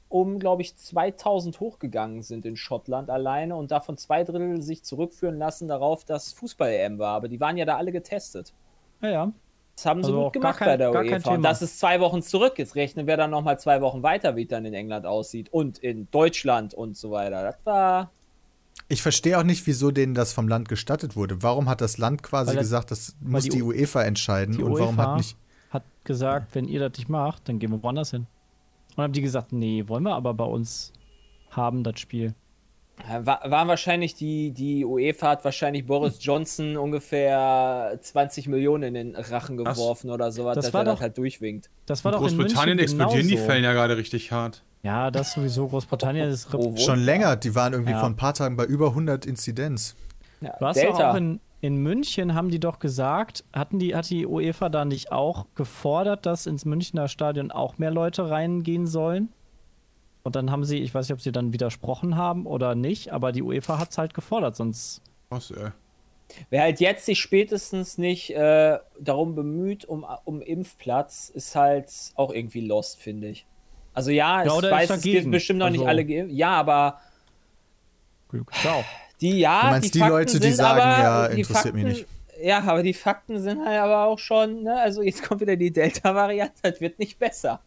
[0.09, 5.37] um, glaube ich, 2000 hochgegangen sind in Schottland alleine und davon zwei Drittel sich zurückführen
[5.37, 7.13] lassen darauf, dass Fußball-EM war.
[7.15, 8.53] Aber die waren ja da alle getestet.
[9.01, 9.31] Ja, ja.
[9.75, 11.35] Das haben sie Also auch gut gemacht kein- bei der UEFA.
[11.35, 12.53] Und das ist zwei Wochen zurück.
[12.57, 15.53] Jetzt rechnen wir dann nochmal zwei Wochen weiter, wie es dann in England aussieht.
[15.53, 17.43] Und in Deutschland und so weiter.
[17.43, 18.11] Das war.
[18.87, 21.43] Ich verstehe auch nicht, wieso denen das vom Land gestattet wurde.
[21.43, 24.71] Warum hat das Land quasi das- gesagt, das muss die die, UEFA entscheiden Die und
[24.73, 25.37] warum UEFA hat nicht.
[26.05, 28.27] Gesagt, wenn ihr das nicht macht, dann gehen wir woanders hin.
[28.95, 30.93] Und haben die gesagt, nee, wollen wir aber bei uns
[31.51, 32.33] haben, das Spiel.
[33.09, 38.93] Äh, War, waren wahrscheinlich die, die UEFA hat wahrscheinlich Boris Johnson ungefähr 20 Millionen in
[38.93, 41.69] den Rachen geworfen oder sowas, Das dass war er das doch- halt durchwinkt.
[41.87, 43.49] Das war In doch in Großbritannien München explodieren die genauso.
[43.51, 44.63] Fällen ja gerade richtig hart.
[44.83, 45.67] Ja, das sowieso.
[45.67, 47.99] Großbritannien ist wo- Schon länger, die waren irgendwie Ja.
[47.99, 49.95] vor ein paar Tagen bei über 100 Inzidenz.
[50.41, 51.11] Ja, Du hast Delta.
[51.11, 55.13] auch in, in München, haben die doch gesagt, hatten die, hat die UEFA da nicht
[55.13, 59.29] auch gefordert, dass ins Münchner Stadion auch mehr Leute reingehen sollen?
[60.23, 63.31] Und dann haben sie, ich weiß nicht, ob sie dann widersprochen haben oder nicht, aber
[63.31, 65.01] die UEFA hat es halt gefordert, sonst.
[65.29, 65.69] Was, ey.
[66.49, 72.33] Wer halt jetzt sich spätestens nicht äh, darum bemüht, um, um Impfplatz, ist halt auch
[72.33, 73.45] irgendwie lost, finde ich.
[73.93, 76.35] Also ja, ich Ja, ist weiß, es gibt bestimmt noch nicht Also- alle geimpft.
[76.35, 76.99] Ja, aber
[78.27, 78.83] Glück auch.
[79.23, 81.99] Die, ja, Du meinst die Fakten Leute, die sagen, aber, ja, die interessiert mich Fakten,
[81.99, 82.07] nicht.
[82.43, 84.79] Ja, aber die Fakten sind halt aber auch schon, ne?
[84.79, 87.61] also jetzt kommt wieder die Delta-Variante, das wird nicht besser.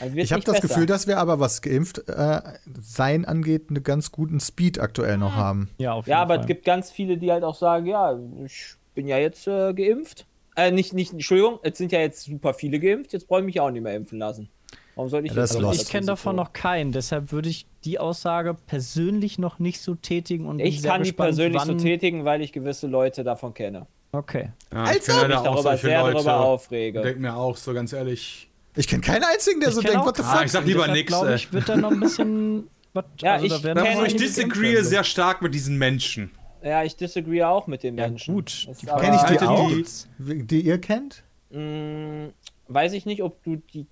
[0.00, 0.68] Wird Ich habe das besser.
[0.68, 2.40] Gefühl, dass wir aber, was geimpft äh,
[2.82, 5.70] sein angeht, einen ganz guten Speed aktuell noch haben.
[5.78, 6.40] Ja, auf jeden Ja, aber Fall.
[6.40, 10.26] es gibt ganz viele, die halt auch sagen, ja, ich bin ja jetzt äh, geimpft.
[10.56, 13.60] Äh, nicht, nicht, Entschuldigung, es sind ja jetzt super viele geimpft, jetzt brauche ich mich
[13.60, 14.48] auch nicht mehr impfen lassen.
[14.96, 15.82] Warum soll ich Ja, das lost.
[15.82, 20.46] ich kenne davon noch keinen, deshalb würde ich die Aussage persönlich noch nicht so tätigen
[20.46, 23.86] und Ich kann die gespannt, persönlich so tätigen, weil ich gewisse Leute davon kenne.
[24.12, 24.50] Okay.
[24.72, 26.12] Ja, Als ich kenne ob leider Ich auch darüber sehr Leute.
[26.14, 27.02] darüber aufrege.
[27.02, 28.48] Denkt mir auch so ganz ehrlich.
[28.76, 30.34] Ich kenne keinen einzigen, der Ich so denkt, what the fuck?
[30.34, 31.34] Ah, ich sag lieber Deshalb nix, glaube ey.
[31.36, 32.68] ich, wird da noch ein bisschen.
[32.92, 36.30] was, Ja, also ich da Also ich disagree sehr stark mit diesen Menschen.
[36.62, 38.34] Ja, ich disagree auch mit den Ja, Menschen.
[38.34, 38.68] gut.
[38.70, 39.68] Ist Die aber- Kenn ich die Alte, auch?
[39.68, 41.22] die- Die ihr kennt?
[41.50, 42.28] Mm,
[42.68, 43.86] weiß ich nicht, ob du die,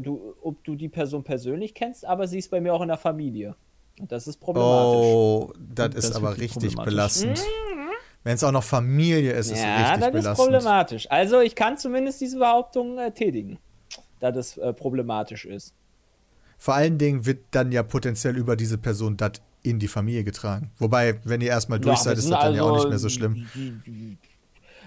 [0.00, 2.96] du, ob du die Person persönlich kennst, aber sie ist bei mir auch in der
[2.98, 3.54] Familie.
[4.00, 5.06] Und das ist problematisch.
[5.06, 7.40] Oh, das Das ist aber richtig belastend.
[8.24, 10.36] Wenn es auch noch Familie ist, ist es ja, richtig das ist belastend.
[10.48, 11.10] problematisch.
[11.10, 13.58] Also ich kann zumindest diese Behauptung äh, tätigen,
[14.20, 15.74] dass es äh, problematisch ist.
[16.58, 20.70] Vor allen Dingen wird dann ja potenziell über diese Person das in die Familie getragen.
[20.78, 22.98] Wobei, wenn ihr erstmal durch Ja, seid, ist das dann ja auch also- nicht mehr
[22.98, 23.46] so schlimm.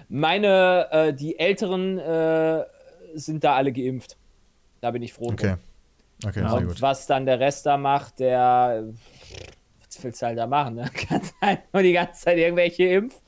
[0.08, 2.64] Meine, äh, die Älteren äh,
[3.14, 4.16] sind da alle geimpft.
[4.80, 5.48] Da bin ich froh Okay.
[5.48, 5.58] drum.
[6.30, 6.82] Okay, sehr Und gut.
[6.82, 8.84] was dann der Rest da macht, der.
[9.86, 10.74] Was willst du halt da machen?
[10.76, 10.90] Ne?
[11.08, 13.20] Kannst halt nur die ganze Zeit irgendwelche Impf,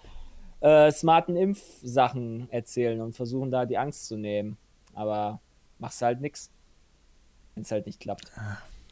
[0.61, 4.57] äh, smarten Impfsachen erzählen und versuchen da die Angst zu nehmen.
[4.95, 5.40] Aber
[5.79, 6.51] machst halt nix.
[7.55, 8.31] Wenn es halt nicht klappt.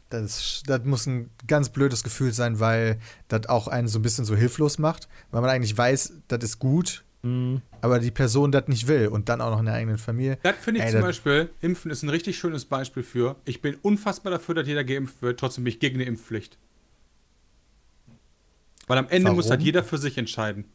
[0.09, 2.99] Das, das muss ein ganz blödes Gefühl sein, weil
[3.29, 6.59] das auch einen so ein bisschen so hilflos macht, weil man eigentlich weiß, das ist
[6.59, 7.61] gut, Mhm.
[7.81, 10.39] aber die Person das nicht will und dann auch noch in der eigenen Familie.
[10.41, 13.35] Das finde ich Ey, zum Beispiel, Impfen ist ein richtig schönes Beispiel für.
[13.45, 16.57] Ich bin unfassbar dafür, dass jeder geimpft wird, trotzdem bin ich gegen eine Impfpflicht.
[18.87, 19.51] Weil am Ende muss Warum?
[19.51, 20.65] halt jeder für sich entscheiden.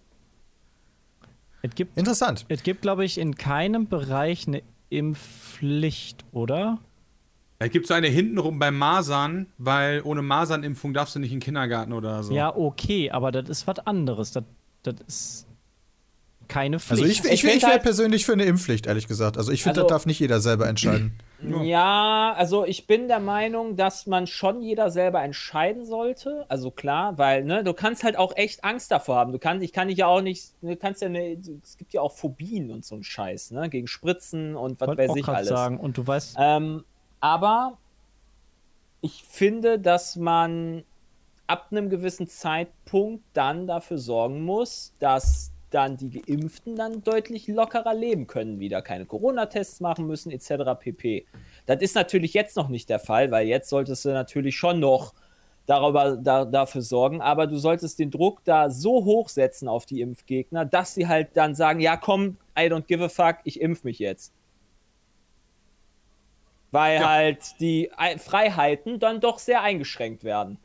[1.62, 2.46] Es gibt, Interessant.
[2.48, 6.78] es gibt glaube ich, in keinem Bereich eine Impfpflicht, oder?
[7.58, 11.44] Es gibt so eine hintenrum beim Masern, weil ohne Masernimpfung darfst du nicht in den
[11.44, 12.32] Kindergarten oder so.
[12.34, 14.32] Ja, okay, aber das ist was anderes.
[14.32, 14.44] Das,
[14.82, 15.46] das ist
[16.48, 17.02] keine Pflicht.
[17.02, 19.36] Also ich, ich, Ich ich, wäre halt- persönlich für eine Impfpflicht, ehrlich gesagt.
[19.38, 21.18] Also ich finde, Also- das darf nicht jeder selber entscheiden.
[21.62, 26.46] Ja, also ich bin der Meinung, dass man schon jeder selber entscheiden sollte.
[26.48, 29.32] Also klar, weil ne, du kannst halt auch echt Angst davor haben.
[29.32, 32.00] Du kannst, ich kann dich ja auch nicht, du kannst ja ne, es gibt ja
[32.00, 35.48] auch Phobien und so ein Scheiß, ne, gegen Spritzen und was weiß ich alles.
[35.48, 35.78] sagen.
[35.78, 36.84] Und du weißt, Ähm,
[37.20, 37.76] Aber
[39.02, 40.84] ich finde, dass man
[41.46, 47.92] ab einem gewissen Zeitpunkt dann dafür sorgen muss, dass dann die Geimpften dann deutlich lockerer
[47.94, 50.78] leben können, wieder keine Corona-Tests machen müssen, etc.
[50.78, 51.26] pp.
[51.66, 55.12] Das ist natürlich jetzt noch nicht der Fall, weil jetzt solltest du natürlich schon noch
[55.66, 60.00] darüber, da, dafür sorgen, aber du solltest den Druck da so hoch setzen auf die
[60.00, 63.82] Impfgegner, dass sie halt dann sagen, ja komm, I don't give a fuck, ich impf
[63.82, 64.32] mich jetzt.
[66.70, 67.08] Weil Ja.
[67.08, 70.58] halt die Ei- Freiheiten dann doch sehr eingeschränkt werden.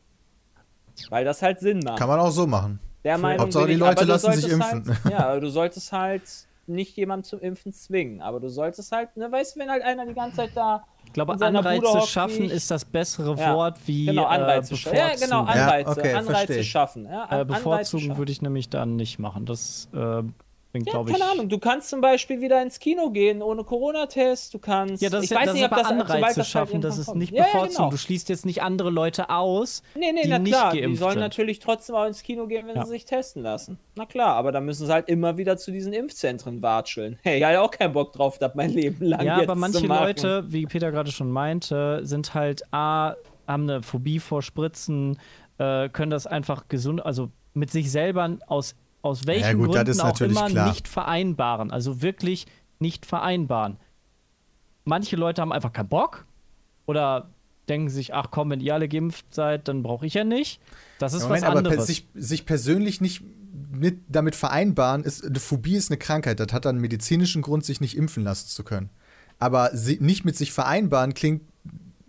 [1.09, 1.97] Weil das halt Sinn macht.
[1.99, 2.79] Kann man auch so machen.
[3.03, 4.85] Der Meinung Hauptsache, bin die ich, Leute lassen sich impfen.
[4.87, 6.23] Halt, ja, du solltest halt
[6.67, 10.05] nicht jemanden zum Impfen zwingen, aber du solltest halt, ne, weißt du, wenn halt einer
[10.05, 10.83] die ganze Zeit da.
[11.05, 14.97] Ich glaube, Anreize schaffen ist das bessere Ja, Wort wie Genau, Anreize äh, schaffen.
[14.97, 15.61] Ja, genau, bevorzugen.
[15.61, 17.05] Anreize, Ja, okay, Anreize schaffen.
[17.05, 19.45] Ja, Äh, Anreize bevorzugen würde ich nämlich dann nicht machen.
[19.45, 20.23] Das äh,
[20.71, 21.07] bringt, Ja, ich.
[21.11, 25.01] keine Ahnung, du kannst zum Beispiel wieder ins Kino gehen ohne Corona-Test, du kannst.
[25.01, 26.81] Ja, das ist, ich ja, weiß das nicht, ist ob das, Anreize das halt schaffen,
[26.81, 27.19] das irgendwann ist kommt.
[27.19, 27.75] nicht Ja, ja, bevorzugen.
[27.77, 27.89] genau.
[27.91, 30.95] Du schließt jetzt nicht andere Leute aus, Nee, nee, die na nicht klar, geimpft die
[30.95, 31.19] sollen sind.
[31.21, 32.85] natürlich trotzdem auch ins Kino gehen, wenn Ja.
[32.85, 33.77] sie sich testen lassen.
[33.95, 37.19] Na klar, aber dann müssen sie halt immer wieder zu diesen Impfzentren watscheln.
[37.23, 39.79] Hey, ich hatte auch keinen Bock drauf, das mein Leben lang Ja, jetzt aber manche
[39.79, 39.87] zu.
[39.87, 43.15] Leute, wie Peter gerade schon meinte, sind halt A,
[43.47, 45.17] haben eine Phobie vor Spritzen,
[45.57, 50.01] äh, können das einfach gesund, also mit sich selber aus, aus welchen gut, das Gründen
[50.01, 50.69] auch immer klar.
[50.69, 51.71] nicht vereinbaren.
[51.71, 52.45] Also wirklich
[52.79, 53.77] nicht vereinbaren.
[54.83, 56.25] Manche Leute haben einfach keinen Bock
[56.85, 57.29] oder
[57.69, 60.59] denken sich, ach komm, wenn ihr alle geimpft seid, dann brauche ich ja nicht.
[60.99, 61.87] Das ist Ja, was Moment, aber per, anderes.
[61.87, 63.23] sich, sich persönlich nicht
[63.71, 66.39] mit, damit vereinbaren, ist, eine Phobie ist eine Krankheit.
[66.39, 68.89] Das hat dann einen medizinischen Grund, sich nicht impfen lassen zu können.
[69.39, 71.43] Aber sie, nicht mit sich vereinbaren klingt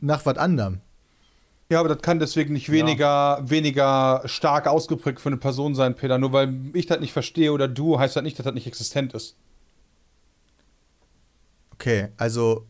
[0.01, 0.81] nach was anderem.
[1.73, 6.19] Ja, aber das kann deswegen nicht weniger, weniger stark ausgeprägt für eine Person sein, Peter.
[6.19, 9.15] Nur weil ich das nicht verstehe oder du, heißt das nicht, dass das nicht existent
[9.15, 9.37] ist.
[11.75, 12.67] Okay, also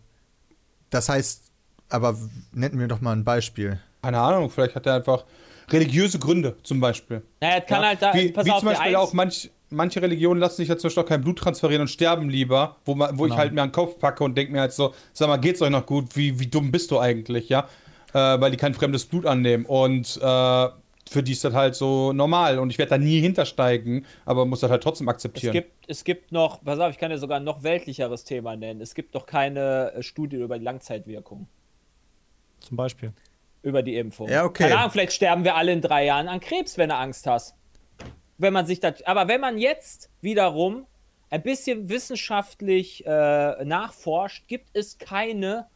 [0.90, 1.44] das heißt,
[1.88, 2.16] aber
[2.52, 3.80] nennen wir doch mal ein Beispiel.
[4.02, 5.24] Keine Ahnung, vielleicht hat er einfach
[5.70, 7.22] religiöse Gründe zum Beispiel.
[7.40, 10.02] Naja, es kann Ja, halt da, wie, pass wie auf, zum Beispiel auch manch, manche
[10.02, 13.18] Religionen lassen sich ja zum Beispiel auch kein Blut transferieren und sterben lieber, wo, man,
[13.18, 13.36] wo ich Genau.
[13.36, 15.70] halt mir an den Kopf packe und denke mir halt so, sag mal, geht's euch
[15.70, 16.16] noch gut?
[16.16, 17.68] Wie, wie dumm bist du eigentlich, ja?
[18.14, 19.64] Äh, weil die kein fremdes Blut annehmen.
[19.64, 20.68] Und äh,
[21.10, 22.58] für die ist das halt so normal.
[22.58, 25.52] Und ich werde da nie hintersteigen, aber muss das halt trotzdem Es akzeptieren.
[25.52, 28.80] gibt, es gibt noch, pass auf, ich kann dir sogar ein noch weltlicheres Thema nennen.
[28.80, 31.48] Es gibt doch keine äh, Studie über die Langzeitwirkung,
[32.60, 33.12] Zum Beispiel.
[33.62, 34.28] über die Impfung.
[34.28, 34.64] Ja, okay.
[34.64, 37.54] Keine Ahnung, vielleicht sterben wir alle in drei Jahren an Krebs, wenn du Angst hast.
[38.38, 40.86] Wenn man sich das, aber wenn man jetzt wiederum
[41.30, 45.66] ein bisschen wissenschaftlich äh, nachforscht, gibt es keine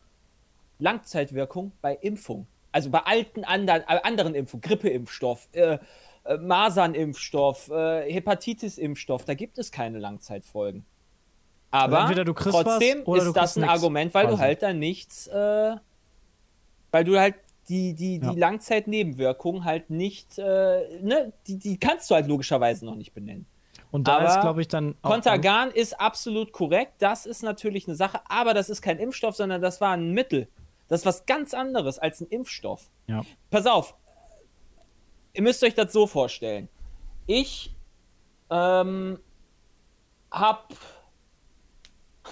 [0.79, 2.47] Langzeitwirkung bei Impfung.
[2.73, 5.79] Also bei alten anderen, äh, anderen Impfungen, Grippeimpfstoff, äh,
[6.25, 10.85] äh, Masernimpfstoff, äh, Hepatitis-Impfstoff, da gibt es keine Langzeitfolgen.
[11.71, 14.43] Aber Also du trotzdem du ist das ein nix, Argument, weil du quasi.
[14.43, 15.77] halt dann nichts, äh,
[16.91, 17.35] weil du halt
[17.69, 18.33] die, die, die Ja.
[18.33, 20.43] Langzeitnebenwirkungen halt nicht, äh,
[21.03, 23.47] ne, die, die kannst du halt logischerweise noch nicht benennen.
[23.91, 25.11] Und da Aber ist, glaube ich, dann auch.
[25.11, 26.95] Contergan ist absolut korrekt.
[26.99, 30.49] Das ist natürlich eine Sache, aber das ist kein Impfstoff, sondern das war ein Mittel.
[30.89, 32.91] Das ist was ganz anderes als ein Impfstoff.
[33.07, 33.23] Ja.
[33.51, 33.95] Pass auf.
[35.33, 36.69] Ihr müsst euch das so vorstellen.
[37.27, 37.75] Ich
[38.51, 39.19] ähm,
[40.31, 40.73] hab.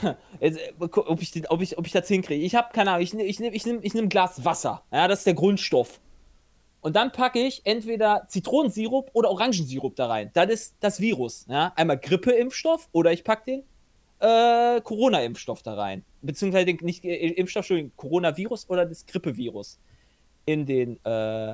[0.40, 2.44] Jetzt, ob, ich, ob, ich, ob ich das hinkriege.
[2.44, 4.82] Ich habe keine Ahnung, ich nehme ich nehm, ich nehm, ich nehm ein Glas Wasser.
[4.92, 6.00] Ja, das ist der Grundstoff.
[6.80, 10.30] Und dann packe ich entweder Zitronensirup oder Orangensirup da rein.
[10.34, 11.46] Das ist das Virus.
[11.48, 11.72] Ja?
[11.76, 13.62] Einmal Grippeimpfstoff oder ich packe den
[14.18, 16.04] äh, Corona-Impfstoff da rein.
[16.26, 19.78] Beziehungsweise den, nicht äh, Impfstoff, Entschuldigung, Coronavirus oder das Grippevirus.
[20.46, 21.52] In den, äh,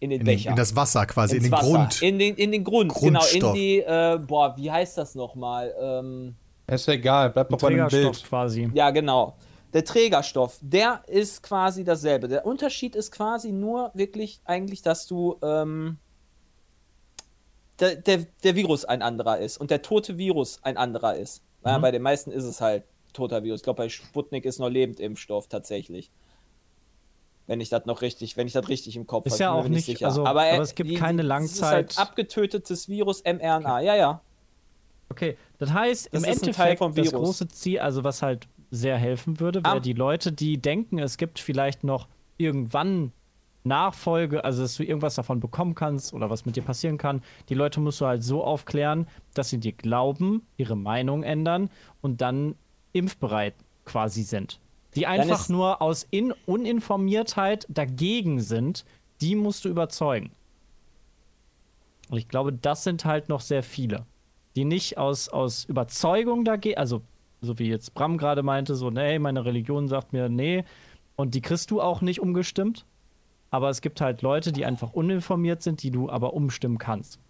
[0.00, 0.50] in den In, Becher.
[0.50, 1.70] in das Wasser quasi, Ins in den Wasser.
[1.70, 2.02] Grund.
[2.02, 3.24] In den, in den Grund, genau.
[3.32, 5.74] In die, äh, boah, wie heißt das nochmal?
[5.80, 6.34] Ähm,
[6.66, 8.22] Ist ja egal, bleib doch bei dem Bild.
[8.24, 8.70] quasi.
[8.74, 9.36] ja, genau.
[9.72, 12.28] Der Trägerstoff, der ist quasi dasselbe.
[12.28, 15.98] Der Unterschied ist quasi nur wirklich eigentlich, dass du ähm,
[17.80, 21.42] der, der, der Virus ein anderer ist und der tote Virus ein anderer ist.
[21.64, 22.84] Ja, bei den meisten ist es halt
[23.14, 23.60] toter Virus.
[23.60, 26.10] Ich glaube, bei Sputnik ist noch Lebendimpfstoff tatsächlich.
[27.46, 29.58] Wenn ich das noch richtig, wenn ich das richtig im Kopf Ist habe, ja bin
[29.58, 30.06] mir auch nicht sicher.
[30.06, 33.80] also, aber, aber es gibt keine Es ist Langzeit- halt abgetötetes Virus mRNA.
[33.80, 34.20] Ja, ja.
[35.10, 37.20] Okay, das heißt, Das im ist Endeffekt, vom das Virus.
[37.26, 41.38] große Ziel, also was halt sehr helfen würde, wäre die Leute, die denken, es gibt
[41.38, 42.08] vielleicht noch
[42.38, 43.12] irgendwann
[43.62, 47.22] Nachfolge, also dass du irgendwas davon bekommen kannst oder was mit dir passieren kann.
[47.48, 51.70] Die Leute musst du halt so aufklären, dass sie dir glauben, ihre Meinung ändern
[52.02, 52.56] und dann
[52.94, 54.58] impfbereit quasi sind.
[54.94, 58.86] Die einfach nur aus In Uninformiertheit dagegen sind,
[59.20, 60.30] die musst du überzeugen.
[62.08, 64.06] Und ich glaube, das sind halt noch sehr viele,
[64.56, 67.02] die nicht aus, aus Überzeugung dagegen, also
[67.42, 70.64] so wie jetzt Bram gerade meinte, so, nee, meine Religion sagt mir, nee,
[71.16, 72.86] Und die kriegst du auch nicht umgestimmt.
[73.50, 77.20] Aber es gibt halt Leute, die einfach uninformiert sind, die du aber umstimmen kannst.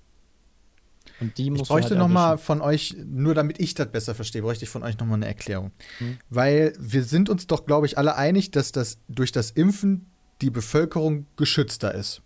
[1.21, 2.45] Und die musst Ich bräuchte halt noch mal erwischen.
[2.45, 5.27] von euch, nur damit ich das besser verstehe, bräuchte ich von euch noch mal eine
[5.27, 5.71] Erklärung.
[6.01, 6.19] Mhm.
[6.31, 10.07] Weil wir sind uns doch, glaube ich, alle einig, dass das durch das Impfen
[10.43, 12.23] die Bevölkerung geschützter ist.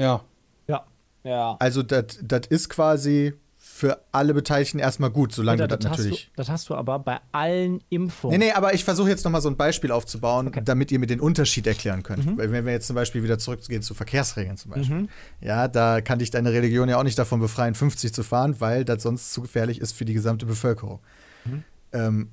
[0.00, 0.24] Ja.
[0.66, 0.84] Ja.
[1.24, 1.56] Ja.
[1.60, 2.18] Also das
[2.48, 3.34] ist quasi
[3.82, 6.20] für alle Beteiligten erstmal gut, solange Alter, du das das, natürlich.
[6.20, 8.38] hast du, das hast du aber bei allen Impfungen.
[8.38, 11.08] Nee, nee, aber ich versuche jetzt noch mal so ein Beispiel aufzubauen, damit ihr mir
[11.08, 12.24] den Unterschied erklären könnt.
[12.24, 12.38] Mhm.
[12.38, 15.08] Weil wenn wir jetzt zum Beispiel wieder zurückgehen zu Verkehrsregeln zum Beispiel.
[15.40, 18.84] Ja, da kann dich deine Religion ja auch nicht davon befreien, 50 zu fahren, weil
[18.84, 21.00] das sonst zu gefährlich ist für die gesamte Bevölkerung.
[21.44, 21.64] Mhm.
[21.92, 22.30] Ähm,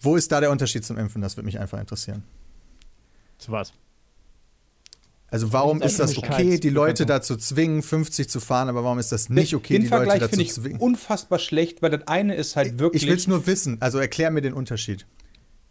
[0.00, 1.22] wo ist da der Unterschied zum Impfen?
[1.22, 2.24] Das würde mich einfach interessieren.
[3.38, 3.72] Zu was?
[5.32, 8.98] Also warum Das ist das okay, die Leute dazu zwingen, 50 zu fahren, aber warum
[8.98, 10.78] ist das nicht okay, Den die Leute Vergleich dazu finde zu ich zwingen?
[10.78, 13.02] unfassbar schlecht, weil das eine ist halt wirklich.
[13.02, 15.06] Ich will es nur wissen, also erklär mir den Unterschied.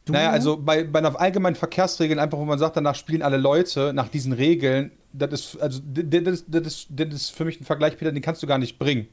[0.09, 3.93] Naja, also bei, bei einer allgemeinen Verkehrsregeln, einfach wo man sagt, danach spielen alle Leute
[3.93, 7.97] nach diesen Regeln, das ist, also, das, das, ist, das ist für mich ein Vergleich,
[7.97, 9.07] Peter, den kannst du gar nicht bringen.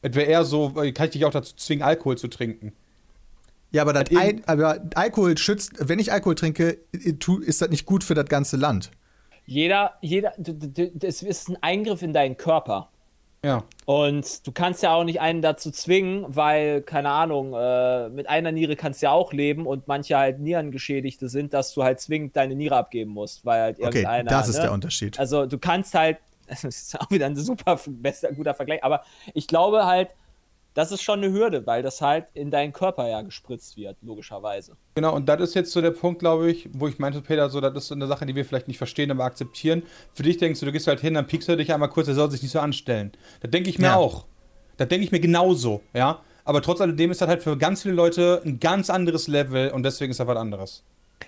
[0.00, 2.72] Es wäre eher so, äh, kann ich dich auch dazu zwingen, Alkohol zu trinken.
[3.72, 6.78] Ja, aber, das Al aber Alkohol schützt, wenn ich Alkohol trinke,
[7.20, 8.90] tu- ist das nicht gut für das ganze Land.
[9.46, 12.88] Jeder, jeder, das ist ein Eingriff in deinen Körper.
[13.44, 13.64] Ja.
[13.86, 18.52] Und du kannst ja auch nicht einen dazu zwingen, weil, keine Ahnung, äh, mit einer
[18.52, 22.36] Niere kannst du ja auch leben und manche halt Nierengeschädigte sind, dass du halt zwingend
[22.36, 24.30] deine Niere abgeben musst, weil halt Okay, irgendeiner.
[24.30, 24.62] das ist ne?
[24.62, 25.18] der Unterschied.
[25.18, 29.02] Also du kannst halt, das ist auch wieder ein super bester, guter Vergleich, aber
[29.34, 30.10] ich glaube halt,
[30.74, 34.76] das ist schon eine Hürde, weil das halt in deinen Körper ja gespritzt wird, logischerweise.
[34.94, 37.60] Genau, und das ist jetzt so der Punkt, glaube ich, wo ich meinte, Peter, so,
[37.60, 39.82] das ist so eine Sache, die wir vielleicht nicht verstehen, aber akzeptieren.
[40.14, 42.14] Für dich denkst du, du gehst halt hin, dann piekst du dich einmal kurz, er
[42.14, 43.12] soll sich nicht so anstellen.
[43.40, 43.96] Das denke ich mir Ja.
[43.96, 44.26] auch.
[44.78, 46.20] Das denke ich mir genauso, ja.
[46.44, 49.84] Aber trotz alledem ist das halt für ganz viele Leute ein ganz anderes Level und
[49.84, 50.82] deswegen ist das was anderes.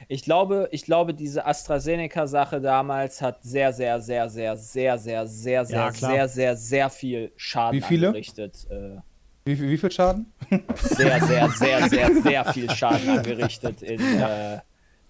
[0.08, 5.64] Ich glaube, ich glaube, diese AstraZeneca-Sache damals hat sehr, sehr, sehr, sehr, sehr, sehr, sehr,
[5.64, 6.10] sehr, Ja, klar.
[6.10, 8.12] sehr, sehr, sehr viel Schaden Wie viele?
[9.44, 10.32] Wie, viel- wie viel Schaden?
[10.74, 14.58] sehr, sehr, sehr, sehr, sehr viel Schaden angerichtet in äh,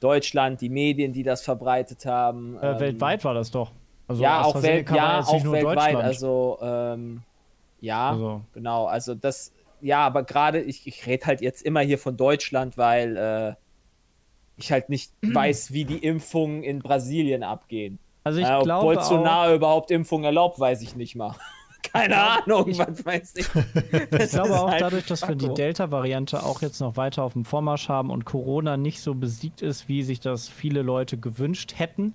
[0.01, 2.59] Deutschland, die Medien, die das verbreitet haben.
[2.59, 3.71] Äh, ähm, weltweit war das doch.
[4.09, 5.97] Also ja, auch, Welt, ja, auch nur weltweit.
[5.97, 7.23] Also, ähm,
[7.81, 8.41] ja, Also.
[8.53, 8.87] genau.
[8.87, 13.17] Also, das, ja, aber gerade, ich, ich rede halt jetzt immer hier von Deutschland, weil
[13.17, 13.55] äh,
[14.57, 17.99] ich halt nicht weiß, wie die Impfungen in Brasilien abgehen.
[18.25, 21.35] Also ich äh, ob glaube auch, Bolsonaro überhaupt Impfungen erlaubt, weiß ich nicht mal.
[21.93, 23.47] Keine Ahnung, was weiß ich.
[24.11, 25.55] ich glaube auch halt dadurch, dass wir die Faktor.
[25.55, 29.89] Delta-Variante auch jetzt noch weiter auf dem Vormarsch haben und Corona nicht so besiegt ist,
[29.89, 32.15] wie sich das viele Leute gewünscht hätten,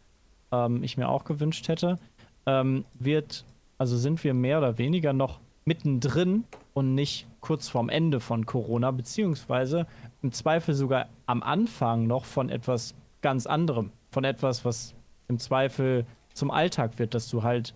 [0.51, 1.97] ähm, ich mir auch gewünscht hätte,
[2.45, 3.45] ähm, wird,
[3.77, 8.91] also sind wir mehr oder weniger noch mittendrin und nicht kurz vorm Ende von Corona,
[8.91, 9.85] beziehungsweise
[10.21, 14.95] im Zweifel sogar am Anfang noch von etwas ganz anderem, von etwas, was
[15.27, 17.73] im Zweifel zum Alltag wird, dass du halt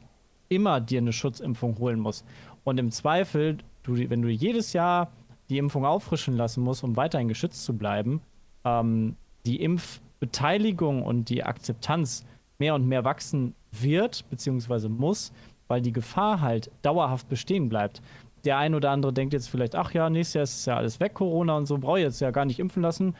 [0.56, 2.26] immer dir eine Schutzimpfung holen musst.
[2.64, 5.12] Und im Zweifel, du, wenn du jedes Jahr
[5.50, 8.22] die Impfung auffrischen lassen musst, um weiterhin geschützt zu bleiben,
[8.64, 12.26] ähm, die Impfbeteiligung und die Akzeptanz
[12.60, 15.34] mehr und mehr wachsen wird, beziehungsweise muss,
[15.68, 18.02] weil die Gefahr halt dauerhaft bestehen bleibt.
[18.46, 21.14] Der ein oder andere denkt jetzt vielleicht, ach ja, nächstes Jahr ist ja alles weg,
[21.14, 23.16] Corona und so, brauche ich jetzt ja gar nicht impfen lassen.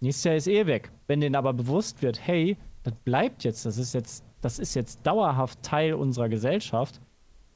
[0.00, 0.90] Nächstes Jahr ist eh weg.
[1.06, 5.06] Wenn denen aber bewusst wird, hey, das bleibt jetzt, das ist jetzt, das ist jetzt
[5.06, 7.00] dauerhaft Teil unserer Gesellschaft,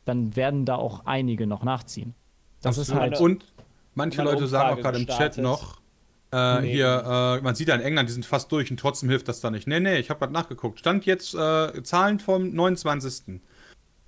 [0.04, 2.14] dann werden da auch einige noch nachziehen.
[2.62, 3.12] Das ist Absolut.
[3.12, 3.20] halt.
[3.20, 3.44] Und
[3.94, 5.80] manche Leute sagen auch gerade im Chat noch,
[6.32, 6.72] äh, Nee.
[6.72, 9.40] hier, äh, man sieht ja in England, die sind fast durch und trotzdem hilft das
[9.40, 9.66] da nicht.
[9.66, 10.78] Nee, nee, ich habe gerade nachgeguckt.
[10.78, 13.40] Stand jetzt äh, Zahlen vom 29.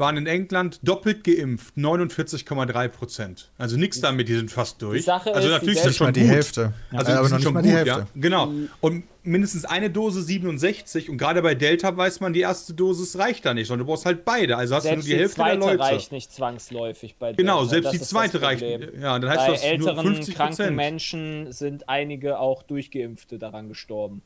[0.02, 3.52] Waren in England doppelt geimpft, 49,3 Prozent.
[3.56, 5.04] Also nichts damit, die sind fast durch.
[5.04, 6.28] Sache also ist, natürlich die ist das Nicht mal schon die gut.
[6.30, 6.72] Hälfte.
[6.92, 7.98] Also Äh, aber die sind noch nicht schon mal die gut, Hälfte.
[8.00, 8.06] ja.
[8.20, 8.52] Genau.
[8.80, 13.44] Und mindestens eine Dose 67 und gerade bei Delta weiß man, die erste Dosis reicht
[13.46, 14.56] da nicht, sondern du brauchst halt beide.
[14.56, 15.78] Also hast Selbst du nur die Hälfte der zweite Leute.
[15.78, 17.70] reicht nicht zwangsläufig bei Genau, Delta.
[17.70, 18.62] selbst Das die zweite reicht.
[18.62, 20.76] Ja, dann heißt Bei das nur älteren, 50 kranken Prozent.
[20.76, 24.22] Menschen sind einige auch Durchgeimpfte daran gestorben.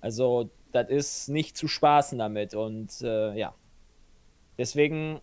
[0.00, 2.54] Also, das ist nicht zu spaßen damit.
[2.54, 3.54] Und äh, ja.
[4.58, 5.20] Deswegen,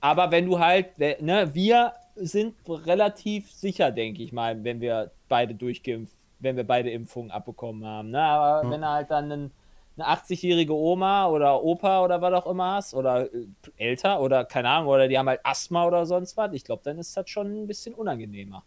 [0.00, 5.54] aber wenn du halt, ne, wir sind relativ sicher, denke ich mal, wenn wir beide
[5.54, 8.10] durchgeimpft, wenn wir beide Impfungen abbekommen haben.
[8.10, 8.22] Ne?
[8.22, 9.50] Aber wenn du halt dann einen,
[9.96, 14.68] eine 80-jährige Oma oder Opa oder was auch immer hast oder äh, älter oder keine
[14.70, 17.62] Ahnung, oder die haben halt Asthma oder sonst was, ich glaube, dann ist das schon
[17.62, 18.64] ein bisschen unangenehmer.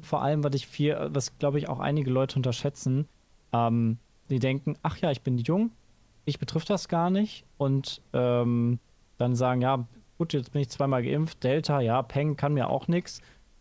[0.00, 3.08] Vor allem, was ich viel, was glaube ich auch einige Leute unterschätzen,
[3.52, 3.98] ähm,
[4.28, 5.70] die denken, ach ja, ich bin jung,
[6.24, 8.78] ich betrifft das gar nicht und ähm,
[9.18, 9.86] dann sagen, ja,
[10.18, 13.20] gut, jetzt bin ich zweimal geimpft, Delta, ja, Peng kann mir auch nichts.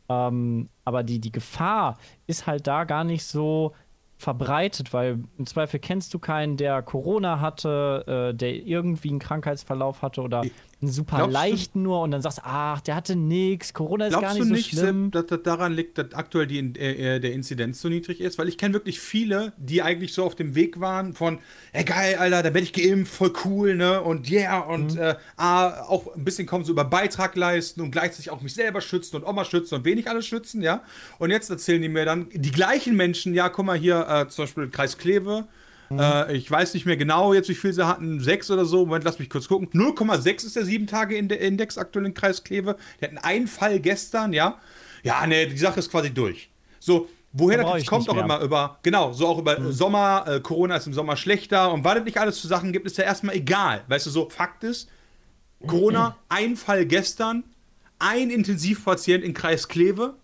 [0.09, 1.97] Ähm, aber die, die Gefahr
[2.27, 3.73] ist halt da gar nicht so
[4.17, 10.01] verbreitet, weil im Zweifel kennst du keinen, der Corona hatte, äh, der irgendwie einen Krankheitsverlauf
[10.01, 10.43] hatte oder
[10.81, 14.11] einen super Glaubst du- leichten nur und dann sagst, ach, der hatte nix, Corona ist
[14.13, 15.03] gar Glaubst nicht du so nicht, schlimm.
[15.05, 18.37] Sepp, dass das daran liegt, dass aktuell die, äh, äh, der Inzidenz so niedrig ist?
[18.39, 21.39] Weil ich kenne wirklich viele, die eigentlich so auf dem Weg waren von,
[21.73, 24.01] ey geil, Alter, da werde ich geimpft, voll cool, ne?
[24.01, 24.99] Und yeah, und Mhm.
[25.01, 28.81] äh, ah, auch ein bisschen kommen so über Beitrag leisten und gleichzeitig auch mich selber
[28.81, 30.83] schützen und Oma schützen und wenig alles schützen, ja?
[31.19, 34.45] Und jetzt erzählen die mir dann, die gleichen Menschen, ja, guck mal hier, äh, zum
[34.45, 35.45] Beispiel Kreis Kleve,
[35.99, 38.19] Äh, ich weiß nicht mehr genau jetzt, wie viel sie hatten.
[38.19, 38.85] Sechs oder so.
[38.85, 39.69] Moment, lass mich kurz gucken.
[39.73, 42.75] 0,6 ist der 7-Tage-Index aktuell in Kreis Kleve.
[42.99, 44.59] Die hatten einen Fall gestern, ja.
[45.03, 46.49] Ja, ne, die Sache ist quasi durch.
[46.79, 48.23] So, woher Da das jetzt kommt, auch mehr.
[48.23, 51.97] immer über, genau, so auch über Sommer, äh, Corona ist im Sommer schlechter und was
[51.99, 53.83] es nicht alles zu Sachen gibt, ist ja erstmal egal.
[53.87, 54.89] Weißt du, so Fakt ist,
[55.65, 57.43] Corona, ein Fall gestern,
[57.99, 60.15] ein Intensivpatient in Kreis Kleve,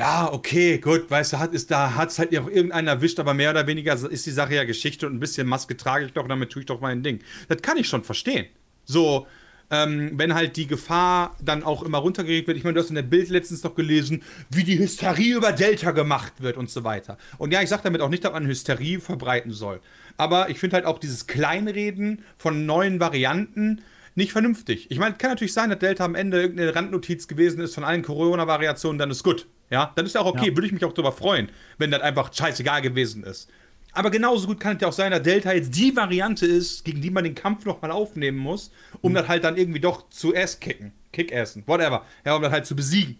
[0.00, 3.50] ja, okay, gut, weißt du, hat es da hat's halt auch irgendeiner erwischt, aber mehr
[3.50, 6.48] oder weniger ist die Sache ja Geschichte und ein bisschen Maske trage ich doch, damit
[6.48, 7.18] tue ich doch mein Ding.
[7.48, 8.46] Das kann ich schon verstehen.
[8.86, 9.26] So,
[9.70, 12.56] ähm, wenn halt die Gefahr dann auch immer runtergeregt wird.
[12.56, 15.90] Ich meine, du hast in der Bild letztens doch gelesen, wie die Hysterie über Delta
[15.90, 17.18] gemacht wird und so weiter.
[17.36, 19.82] Und ja, ich sage damit auch nicht, dass man Hysterie verbreiten soll.
[20.16, 23.82] Aber ich finde halt auch dieses Kleinreden von neuen Varianten
[24.14, 24.90] nicht vernünftig.
[24.90, 28.00] Ich meine, kann natürlich sein, dass Delta am Ende irgendeine Randnotiz gewesen ist von allen
[28.00, 29.46] Corona-Variationen, dann ist gut.
[29.70, 31.48] Ja, dann ist ja auch okay, würde ich mich auch darüber freuen,
[31.78, 33.48] wenn das einfach scheißegal gewesen ist.
[33.92, 37.00] Aber genauso gut kann es ja auch sein, dass Delta jetzt die Variante ist, gegen
[37.00, 40.92] die man den Kampf nochmal aufnehmen muss, um das halt dann irgendwie doch zu ass-kicken,
[41.12, 42.04] kick-assen, whatever.
[42.24, 43.18] Ja, um das halt zu besiegen.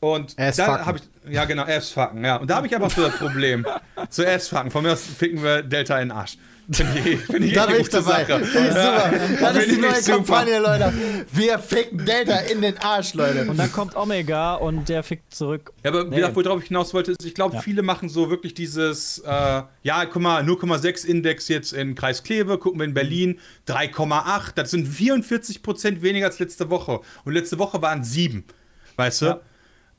[0.00, 2.36] Und Ass da habe ich, ja genau, ass-fucken, ja.
[2.36, 3.66] Und da habe ich aber so das Problem.
[4.10, 4.70] zu ass-fucken.
[4.70, 6.38] Von mir aus ficken wir Delta in den Arsch.
[6.70, 8.24] Finde ich, Da bin ich dabei.
[8.26, 8.44] Sache.
[8.44, 9.12] Finde ich super.
[9.40, 10.16] Das ist die neue super.
[10.16, 10.92] Kampagne, Leute.
[11.32, 13.46] Wir ficken Delta in den Arsch, Leute.
[13.50, 15.72] Und dann kommt Omega und der fickt zurück.
[15.82, 16.22] Ja, aber Nee.
[16.34, 17.62] worauf ich hinaus wollte, ist, ich glaube, Ja.
[17.62, 22.58] viele machen so wirklich dieses, äh, ja, guck mal, 0,6 Index jetzt in Kreis Kleve,
[22.58, 27.00] gucken wir in Berlin, 3,8, das sind 44 Prozent weniger als letzte Woche.
[27.24, 28.44] Und letzte Woche waren sieben,
[28.96, 29.26] weißt du?
[29.26, 29.40] Ja.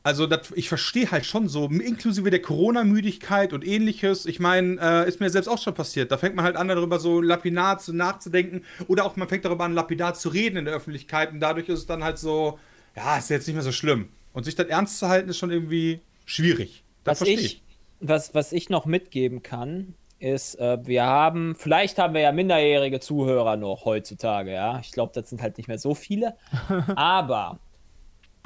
[0.01, 4.25] Also, das, ich verstehe halt schon so, inklusive der Corona-Müdigkeit und ähnliches.
[4.25, 6.11] Ich meine, äh, ist mir selbst auch schon passiert.
[6.11, 8.63] Da fängt man halt an, darüber so lapidar zu nachzudenken.
[8.87, 11.31] Oder auch man fängt darüber an, lapidar zu reden in der Öffentlichkeit.
[11.31, 12.59] Und dadurch ist es dann halt so,
[12.95, 14.09] ja, ist jetzt nicht mehr so schlimm.
[14.31, 16.83] Und sich das ernst zu halten, ist schon irgendwie schwierig.
[17.03, 17.61] Das was verstehe ich,
[17.99, 22.99] was, was ich noch mitgeben kann, ist, äh, wir haben, vielleicht haben wir ja minderjährige
[22.99, 24.79] Zuhörer noch heutzutage, ja.
[24.79, 26.35] Ich glaube, das sind halt nicht mehr so viele.
[26.95, 27.59] Aber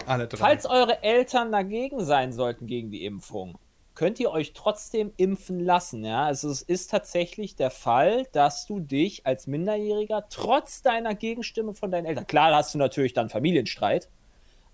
[0.05, 0.37] Alle drei.
[0.37, 3.57] falls eure Eltern dagegen sein sollten gegen die Impfung,
[3.95, 6.25] könnt ihr euch trotzdem impfen lassen, ja.
[6.25, 11.91] Also es ist tatsächlich der Fall, dass du dich als Minderjähriger trotz deiner Gegenstimme von
[11.91, 14.09] deinen Eltern, klar hast du natürlich dann Familienstreit,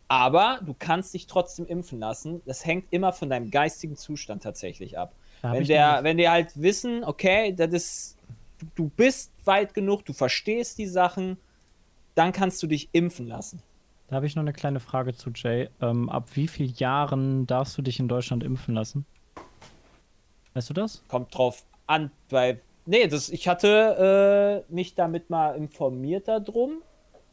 [0.08, 2.42] aber du kannst dich trotzdem impfen lassen.
[2.46, 5.14] Das hängt immer von deinem geistigen Zustand tatsächlich ab.
[5.42, 8.18] Wenn, der, wenn die halt wissen, okay, das ist,
[8.76, 11.38] du bist weit genug, du verstehst die Sachen,
[12.16, 13.62] dann kannst du dich impfen lassen.
[14.10, 15.70] Da habe ich noch eine kleine Frage zu Jay.
[15.82, 19.06] Ähm, ab wie vielen Jahren darfst du dich in Deutschland impfen lassen?
[20.56, 21.04] Weißt du das?
[21.08, 22.60] Kommt drauf an, bei.
[22.86, 26.82] Nee, das, ich hatte äh, mich damit mal informiert darum.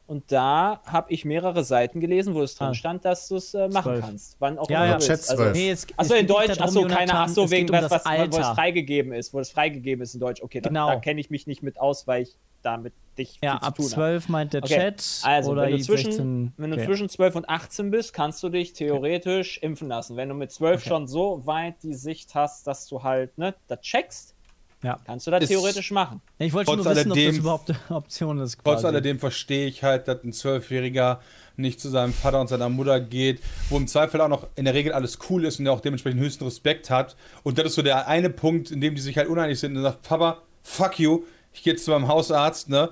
[0.06, 2.74] Und da habe ich mehrere Seiten gelesen, wo es drin Ah.
[2.74, 4.04] stand, dass du es äh, machen Zwölf.
[4.04, 4.36] kannst.
[4.38, 4.98] Wann auch Ja, immer ja.
[4.98, 5.30] du Chat willst.
[5.30, 5.44] Also.
[5.50, 8.38] Nee, es, Achso, es in Deutsch, achso, keine, achso, wegen um was, das was, wo
[8.38, 10.42] es freigegeben ist, wo es freigegeben ist in Deutsch.
[10.42, 10.90] Okay, da, Genau.
[10.90, 12.36] da kenne ich mich nicht mit aus, weil ich
[12.66, 13.94] damit dich Ja, ab tun habe.
[13.94, 15.20] 12 meint der Okay, Chat.
[15.22, 16.86] Also, oder wenn du, zwischen, 16, wenn du okay.
[16.86, 20.16] zwischen 12 und 18 bist, kannst du dich theoretisch impfen lassen.
[20.16, 23.80] Wenn du mit 12 schon so weit die Sicht hast, dass du halt ne, das
[23.80, 24.34] checkst,
[24.82, 24.98] Ja.
[25.06, 26.20] kannst du das Ist- theoretisch machen.
[26.38, 28.54] Ich wollte schon Trotz nur wissen, ob das alledem- überhaupt eine Option ist.
[28.62, 28.86] Trotz quasi.
[28.88, 31.20] alledem verstehe ich halt, dass ein Zwölfjähriger
[31.56, 33.40] nicht zu seinem Vater und seiner Mutter geht,
[33.70, 36.20] wo im Zweifel auch noch in der Regel alles cool ist und der auch dementsprechend
[36.20, 37.16] höchsten Respekt hat.
[37.44, 39.82] Und das ist so der eine Punkt, in dem die sich halt uneinig sind und
[39.82, 41.22] sagt, Papa, fuck you,
[41.56, 42.90] ich gehe jetzt zu meinem Hausarzt, ne?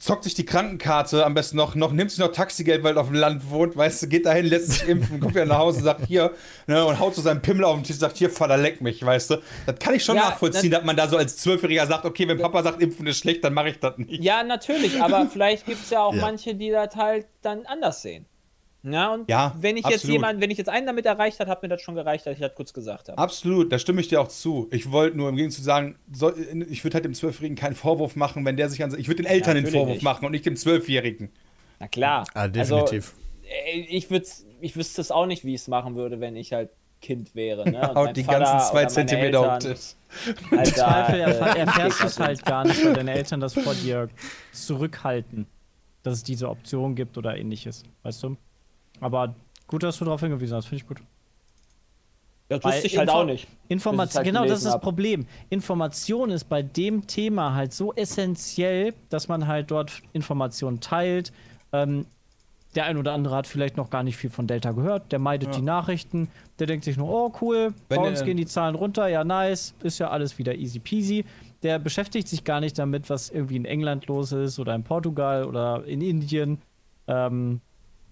[0.00, 3.06] Zockt sich die Krankenkarte am besten noch, noch nimmt sich noch Taxigeld, weil er auf
[3.06, 5.84] dem Land wohnt, weißt du, geht dahin, lässt sich impfen, kommt wieder nach Hause und
[5.84, 6.34] sagt hier,
[6.66, 9.02] ne, und haut so seinen Pimmel auf den Tisch und sagt, hier, Vater, leck mich,
[9.02, 9.36] weißt du.
[9.64, 12.36] Das kann ich schon Ja, nachvollziehen, dass man da so als Zwölfjähriger sagt, okay, wenn
[12.36, 14.22] Papa sagt, impfen ist schlecht, dann mache ich das nicht.
[14.22, 16.20] Ja, natürlich, aber vielleicht gibt es ja auch Ja.
[16.20, 18.26] manche, die das halt dann anders sehen.
[18.82, 20.14] Ja, und Ja, wenn ich jetzt absolut.
[20.14, 22.40] jemand, wenn ich jetzt einen damit erreicht habe, hat mir das schon gereicht, dass ich
[22.40, 23.18] das kurz gesagt habe.
[23.18, 24.68] Absolut, da stimme ich dir auch zu.
[24.70, 26.34] Ich wollte nur im Gegenzug sagen, soll,
[26.70, 28.94] ich würde halt dem Zwölfjährigen keinen Vorwurf machen, wenn der sich an.
[28.98, 30.02] Ich würde den Eltern den natürlich Vorwurf nicht.
[30.02, 31.30] machen und nicht dem Zwölfjährigen.
[31.78, 32.26] Na klar.
[32.34, 33.14] Ah, definitiv.
[33.14, 36.52] Also, ich, würd's, ich wüsste es auch nicht, wie ich es machen würde, wenn ich
[36.52, 36.70] halt
[37.00, 37.68] Kind wäre.
[37.70, 37.80] Ne?
[37.90, 39.94] Und Haut die Vater ganzen zwei Zentimeter auf den Tisch.
[40.50, 43.74] Im Zweifel erfahr, äh, erfährst du es halt gar nicht, weil deine Eltern das vor
[43.74, 44.08] dir
[44.52, 45.46] zurückhalten,
[46.02, 48.36] dass es diese Option gibt oder ähnliches, weißt du?
[49.00, 49.34] Aber
[49.66, 50.98] gut, dass du darauf hingewiesen hast, finde ich gut.
[52.48, 53.46] Das Weil wusste ich halt Info- auch nicht.
[53.68, 54.82] Information, halt genau, das ist das hab.
[54.82, 55.26] Problem.
[55.50, 61.32] Information ist bei dem Thema halt so essentiell, dass man halt dort Informationen teilt.
[61.72, 62.06] Ähm,
[62.74, 65.56] der ein oder andere hat vielleicht noch gar nicht viel von Delta gehört, der meidet
[65.56, 66.28] die Nachrichten,
[66.60, 69.74] der denkt sich nur, oh cool, Wenn bei uns gehen die Zahlen runter, ja nice,
[69.82, 71.24] ist ja alles wieder easy peasy.
[71.64, 75.44] Der beschäftigt sich gar nicht damit, was irgendwie in England los ist oder in Portugal
[75.44, 76.62] oder in Indien.
[77.08, 77.60] Ähm,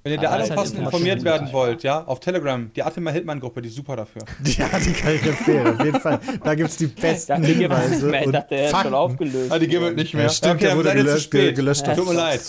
[0.08, 3.60] Wenn ihr da alle halt passend informiert werden wollt, ja, auf Telegram, die Attila Hildmann-Gruppe,
[3.60, 4.22] die ist super dafür.
[4.44, 6.18] Ja, die kann ich empfehlen, auf jeden Fall.
[6.42, 8.16] Da gibt es die besten nicht Hinweise.
[8.16, 9.52] Ich dachte, er ist schon aufgelöst.
[9.52, 10.24] Ah, die geben wir nicht mehr.
[10.24, 11.56] Ja, stimmt, okay, der wurde gelöscht, spät.
[11.56, 11.86] gelöscht.
[11.86, 12.40] Ja, Tut mir leid.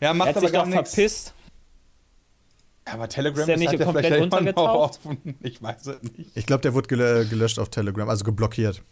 [0.00, 0.94] Ja, Er macht hat aber sich gar doch nichts.
[0.94, 1.32] verpisst.
[2.86, 5.00] Ja, aber Telegram Ist der nicht halt ja komplett vielleicht untergetaucht?
[5.40, 6.30] Ich weiß es nicht.
[6.36, 8.82] Ich glaube, der wurde gel gelöscht auf Telegram, also geblockiert.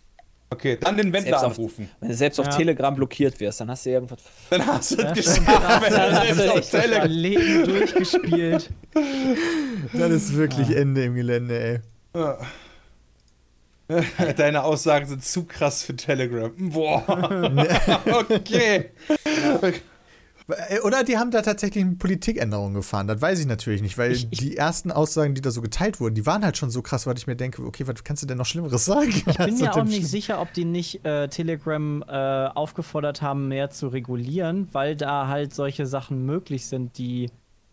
[0.55, 1.91] Okay, dann den Wendler Selbst auf- anrufen.
[2.01, 2.53] Wenn du selbst auf Ja.
[2.57, 4.19] Telegram blockiert wirst, dann hast du irgendwas.
[4.51, 7.09] Dann hast du Ja, es geschafft, wenn Dann du hast du selbst auf Telegram.
[7.11, 8.71] Leben durchgespielt.
[9.93, 11.83] Das ist wirklich Ende im Gelände,
[12.15, 12.21] ey.
[14.37, 16.51] Deine Aussagen sind zu krass für Telegram.
[16.57, 17.05] Boah.
[18.31, 18.91] okay.
[20.49, 23.07] Äh, Oder die haben da tatsächlich eine Politikänderung gefahren.
[23.09, 26.01] Das weiß ich natürlich nicht, weil Ich- ich- die ersten Aussagen, die da so geteilt
[26.01, 28.27] wurden, die waren halt schon so krass, weil ich mir denke, okay, was kannst du
[28.27, 29.09] denn noch Schlimmeres sagen?
[29.09, 29.27] Ich bin
[29.59, 34.69] mir auch nicht sicher, ob die nicht äh, Telegram äh, aufgefordert haben, mehr zu regulieren,
[34.73, 37.31] weil da halt solche Sachen möglich sind, die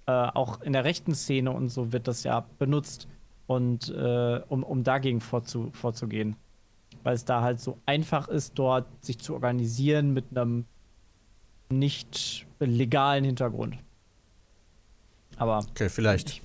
[0.08, 3.08] äh, auch in der rechten Szene und so wird das ja benutzt
[3.48, 6.38] und äh, um, um dagegen vorzu, vorzugehen.
[7.04, 10.66] Weil es da halt so einfach ist, dort sich zu organisieren mit einem
[11.70, 13.78] nicht legalen Hintergrund.
[15.38, 16.42] Aber Okay, vielleicht.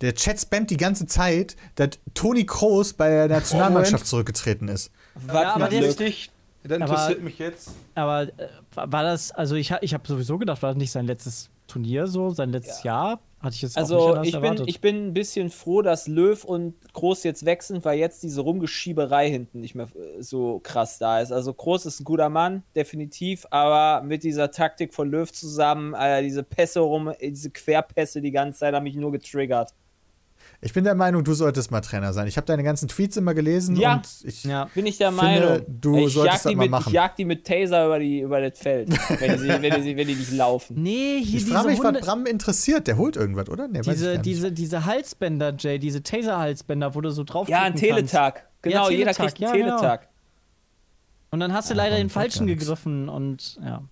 [0.00, 4.90] Der Chat spammt die ganze Zeit, dass Toni Kroos bei der Nationalmannschaft zurückgetreten ist.
[5.26, 6.30] Ja, aber der- Richtig.
[6.64, 7.70] Dann Aber- interessiert mich jetzt.
[7.94, 11.06] Aber äh, war war das, also ich, ich habe sowieso gedacht, war das nicht sein
[11.06, 13.20] letztes Turnier so, sein letztes Jahr?
[13.40, 17.22] Hatte ich jetzt Also ich bin, ich bin ein bisschen froh, dass Löw und Groß
[17.22, 21.30] jetzt wechseln, weil jetzt diese Rumgeschieberei hinten nicht mehr äh, so krass da ist.
[21.30, 26.22] Also Groß ist ein guter Mann, definitiv, aber mit dieser Taktik von Löw zusammen, äh,
[26.22, 29.72] diese Pässe rum, äh, diese Querpässe die ganze Zeit haben mich nur getriggert.
[30.60, 32.26] Ich bin der Meinung, du solltest mal Trainer sein.
[32.26, 33.94] Ich habe deine ganzen Tweets immer gelesen Ja.
[33.94, 34.42] und ich.
[34.42, 34.64] ja.
[34.74, 35.64] Bin ich der Finde, Meinung.
[35.68, 36.88] du ich solltest jag, das mal mit, machen.
[36.88, 38.88] ich jag die mit Taser über, die, über das Feld,
[39.20, 40.74] wenn die, sie- wenn, die, sie- wenn die nicht laufen.
[40.82, 42.88] Nee, hier Ich diese frage mich, Hunde, was Bram interessiert.
[42.88, 43.68] Der holt irgendwas, oder?
[43.68, 47.62] Nee, weiß ich diese, diese, diese Halsbänder, Jay, diese Taser-Halsbänder, wo du so drauf Ja,
[47.62, 48.48] ein Teletag.
[48.62, 49.76] Genau, Ja, jeder Teletag, kriegt einen ja, genau.
[49.78, 50.08] Teletag.
[51.30, 53.82] Und dann hast du Ja, leider den falschen gegriffen und ja.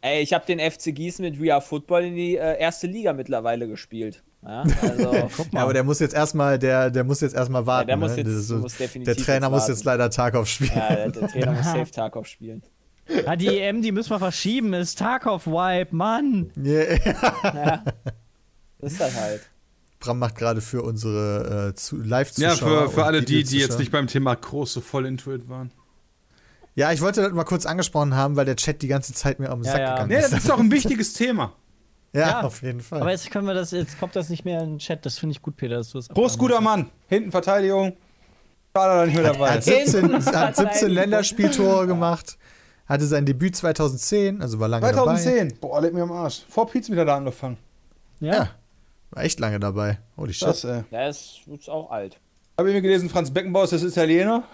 [0.00, 3.68] Ey, ich habe den FC Gießen mit Real Football in die äh, erste Liga mittlerweile
[3.68, 4.22] gespielt.
[4.46, 5.12] Ja, also,
[5.52, 7.86] Ja, aber der muss jetzt erstmal, der, der muss jetzt erstmal warten.
[7.88, 8.18] der muss ne?
[8.18, 10.72] jetzt- ist so- muss definitiv der Trainer jetzt muss jetzt leider Tarkov spielen.
[10.74, 12.62] ja, der, der Trainer muss Safe Tarkov spielen.
[13.26, 16.50] Ah, die EM, die müssen wir verschieben, ist Tarkov-Wipe, Mann!
[16.56, 16.96] Yeah.
[17.44, 17.82] Ja.
[18.80, 19.42] Das ist das halt.
[20.00, 22.88] Bram macht gerade für unsere äh, zu- Ja, Live-Zuschauer.
[22.88, 25.70] für, für alle die, die jetzt nicht beim Thema groß so voll into it waren.
[26.74, 29.50] Ja, ich wollte das mal kurz angesprochen haben, weil der Chat die ganze Zeit mir
[29.50, 29.92] am Ja, Sack ja.
[29.94, 30.32] gegangen Nee, ist.
[30.32, 31.52] das ist doch ein wichtiges Thema.
[32.14, 32.40] Ja, Ja.
[32.42, 33.00] auf jeden Fall.
[33.00, 35.32] Aber jetzt können wir das, jetzt kommt das nicht mehr in den Chat, das finde
[35.32, 36.90] ich gut, Peter, dass du das Prost, guter Mann.
[37.08, 37.96] Hinten Verteidigung.
[38.76, 39.66] Schade, dass er nicht mehr dabei er hat ist.
[39.66, 40.90] 17, hat 17 Verteidigung.
[40.90, 42.38] Länderspieltore gemacht,
[42.86, 45.16] hatte sein Debüt 2010, also war lange dabei.
[45.16, 45.58] 2010.
[45.60, 46.42] Boah, leck mir am Arsch.
[46.48, 47.56] Vor Pizza wieder da angefangen.
[48.20, 48.50] Ja,
[49.10, 49.98] war echt lange dabei.
[50.16, 50.48] Holy shit.
[50.48, 50.82] Das, ey.
[50.90, 52.18] Der ist, ist auch alt.
[52.56, 54.44] Hab ich mir gelesen, Franz Beckenbauer ist das Italiener?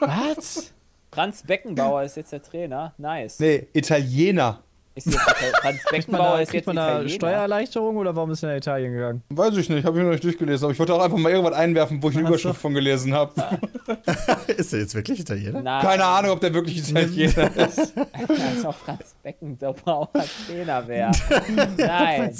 [0.00, 0.72] Was?
[1.12, 2.92] Franz Beckenbauer ist jetzt der Trainer.
[2.98, 3.38] Nice.
[3.40, 4.60] Nee, Italiener.
[4.94, 5.16] Ist jetzt,
[5.62, 7.08] man Beckenbauer ist jetzt man da.
[7.08, 9.22] Steuererleichterung oder warum ist er nach Italien gegangen?
[9.28, 11.54] Weiß ich nicht, habe ich noch nicht durchgelesen, aber ich wollte auch einfach mal irgendwas
[11.54, 12.28] einwerfen, wo ich eine so.
[12.28, 13.32] Überschrift von gelesen habe.
[14.48, 15.62] ist er jetzt wirklich Italiener?
[15.62, 17.94] Nein, Keine Ahnung, ob der wirklich Italiener ist.
[17.96, 20.10] Als ob Franz Beckenbauer
[20.46, 21.12] Trainer wäre.
[21.76, 22.36] Nein.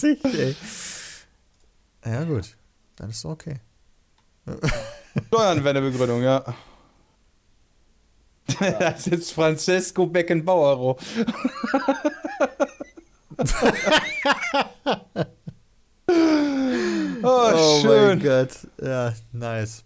[2.05, 2.57] Ja, gut.
[2.97, 3.57] Dann ist doch okay.
[5.29, 6.45] Steuern wäre eine Begründung, ja.
[8.79, 10.97] Das ist jetzt Francesco Beckenbauer.
[17.23, 18.09] oh, Oh schön.
[18.09, 18.51] mein Gott.
[18.83, 19.85] Ja, nice.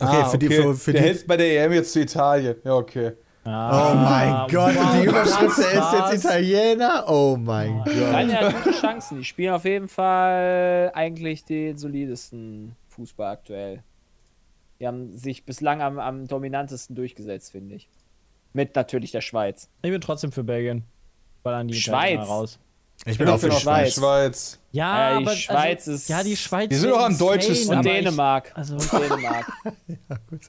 [0.00, 0.48] Okay, Ah, für die.
[0.48, 2.56] Für, für der die hält bei der EM jetzt zu Italien.
[2.64, 3.12] Ja, okay.
[3.46, 3.48] oh
[3.94, 7.04] mein Gott, und die Überschrift, er ist jetzt Italiener?
[7.06, 7.94] Oh mein Gott.
[7.94, 9.18] Italien hat gute Chancen.
[9.18, 13.82] Die spielen auf jeden Fall eigentlich den solidesten Fußball aktuell.
[14.80, 17.88] Die haben sich bislang am, am dominantesten durchgesetzt, finde ich.
[18.52, 19.68] Mit natürlich der Schweiz.
[19.82, 20.84] Ich bin trotzdem für Belgien.
[21.42, 22.20] Weil dann die Schweiz.
[22.20, 22.58] Raus.
[23.06, 23.94] Ich bin auch für die Schweiz.
[23.94, 24.58] Schweiz.
[24.72, 26.68] Ja, Ja, die aber, Schweiz also, ist- Ja, die Schweiz.
[26.68, 27.76] Die sind doch am deutschesten.
[27.76, 28.52] Und ich- Dänemark.
[28.54, 29.46] Also, Und Dänemark.
[30.08, 30.40] Ja, gut.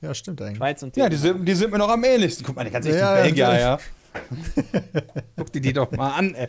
[0.00, 0.56] Ja, stimmt eigentlich.
[0.56, 1.10] Schweiz und Ja, Dänemark.
[1.10, 2.44] die sind, die sind mir noch am ähnlichsten.
[2.46, 3.78] Guck mal, die ganz echt Ja, die Belgier, ja.
[5.36, 6.48] Guck dir die doch mal an, ey.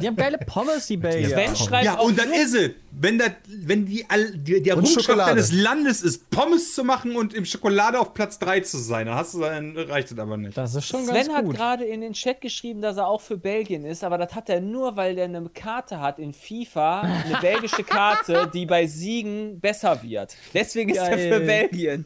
[0.00, 1.30] Die haben geile Pommes, die Belgier.
[1.30, 2.70] Sven schreibt Ja, und dann ist es.
[2.94, 5.30] Wenn, das, wenn die, all- die, der Schokolade.
[5.30, 9.14] deines Landes ist, Pommes zu machen und im Schokolade auf Platz 3 zu sein, dann,
[9.16, 10.56] hast du, dann reicht es aber nicht.
[10.58, 11.56] Das ist schon ganz Sven hat gut.
[11.56, 14.60] gerade in den Chat geschrieben, dass er auch für Belgien ist, aber das hat er
[14.60, 20.02] nur, weil der eine Karte hat in FIFA, eine belgische Karte, die bei Siegen besser
[20.02, 20.36] wird.
[20.52, 21.32] Deswegen ist er Geil.
[21.32, 22.04] für Belgien.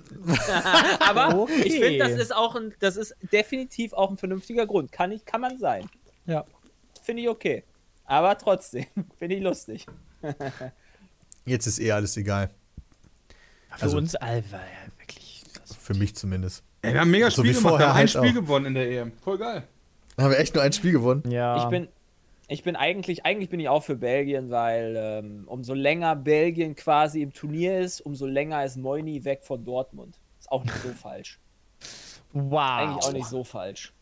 [1.00, 1.62] aber Okay.
[1.64, 4.92] ich finde, das ist auch ein, das ist definitiv auch ein vernünftiger Grund.
[4.92, 5.88] Kann ich, kann man sein.
[6.26, 6.44] Ja.
[7.02, 7.64] Finde ich okay.
[8.04, 8.86] Aber trotzdem,
[9.18, 9.86] finde ich lustig.
[11.44, 12.50] Jetzt ist eh alles egal.
[13.76, 15.42] Für Also- uns, Alter, ja, wirklich.
[15.78, 16.64] Für mich zumindest.
[16.82, 18.34] Ey, wir haben mega So Spiel gemacht, wir haben ein halt Spiel auch.
[18.34, 19.12] gewonnen in der EM.
[19.22, 19.62] Voll geil.
[20.18, 21.22] Haben wir echt nur ein Spiel gewonnen?
[21.30, 21.62] ja.
[21.62, 21.88] Ich bin,
[22.48, 27.22] ich bin eigentlich, eigentlich bin ich auch für Belgien, weil ähm, umso länger Belgien quasi
[27.22, 30.18] im Turnier ist, umso länger ist Moini weg von Dortmund.
[30.38, 31.38] Ist auch nicht so falsch.
[32.32, 32.60] Wow.
[32.78, 33.92] Eigentlich auch nicht so falsch.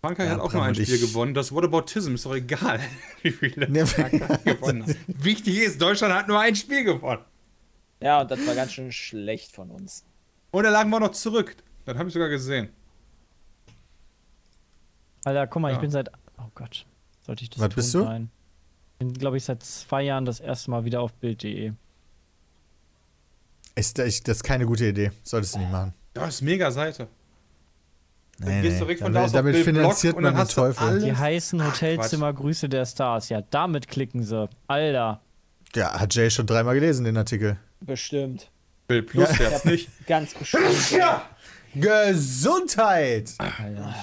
[0.00, 1.34] Frankreich Ja, hat auch nur ein Spiel ich- gewonnen.
[1.34, 2.80] Das Whataboutism ist doch egal,
[3.22, 3.84] wie viele Ja.
[3.86, 4.96] Frankreich gewonnen hat.
[5.06, 7.24] Wichtig ist, Deutschland hat nur ein Spiel gewonnen.
[8.00, 10.04] Ja, und das war ganz schön schlecht von uns.
[10.52, 11.56] Und da lagen wir noch zurück.
[11.84, 12.68] Das habe ich sogar gesehen.
[15.24, 15.80] Alter, guck mal, ich Ja.
[15.80, 16.10] bin seit.
[16.38, 16.86] Oh Gott.
[17.26, 17.74] Sollte ich das Was tun?
[17.74, 18.04] bist du?
[18.04, 18.30] Nein.
[18.98, 21.72] Bin, glaube ich, seit zwei Jahren das erste Mal wieder auf Bild.de.
[23.74, 25.12] Ist, das ist keine gute Idee.
[25.22, 25.94] Solltest du nicht machen.
[26.14, 27.08] Das ist mega Seite.
[28.40, 28.78] Dann Nee, gehst nee.
[28.78, 30.86] du direkt von damit da aus damit Bild Blog finanziert und man dann den Teufel.
[30.88, 33.28] alles- Die heißen Ach, Hotelzimmer Grüße der Stars.
[33.30, 34.48] Ja, damit klicken sie.
[34.68, 35.20] Alter.
[35.74, 37.56] Ja, hat Jay schon dreimal gelesen, den Artikel.
[37.80, 38.50] Bestimmt.
[38.86, 39.50] Bild Plus Ja.
[39.50, 39.90] jetzt nicht.
[40.06, 40.64] Ganz bestimmt.
[41.74, 43.34] Gesundheit!
[43.38, 43.94] Alter.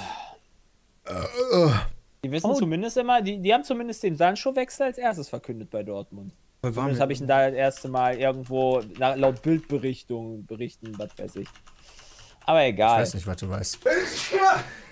[2.24, 2.54] Die wissen Oh.
[2.56, 6.34] zumindest immer, die, die haben zumindest den Sancho-Wechsel als erstes verkündet bei Dortmund.
[6.64, 11.36] Zumindest habe ich ihn da das erste Mal irgendwo nach, laut Bildberichtung berichten, was weiß
[11.38, 11.48] ich.
[12.46, 13.02] Aber Ich egal.
[13.02, 13.80] weiß nicht, was du weißt.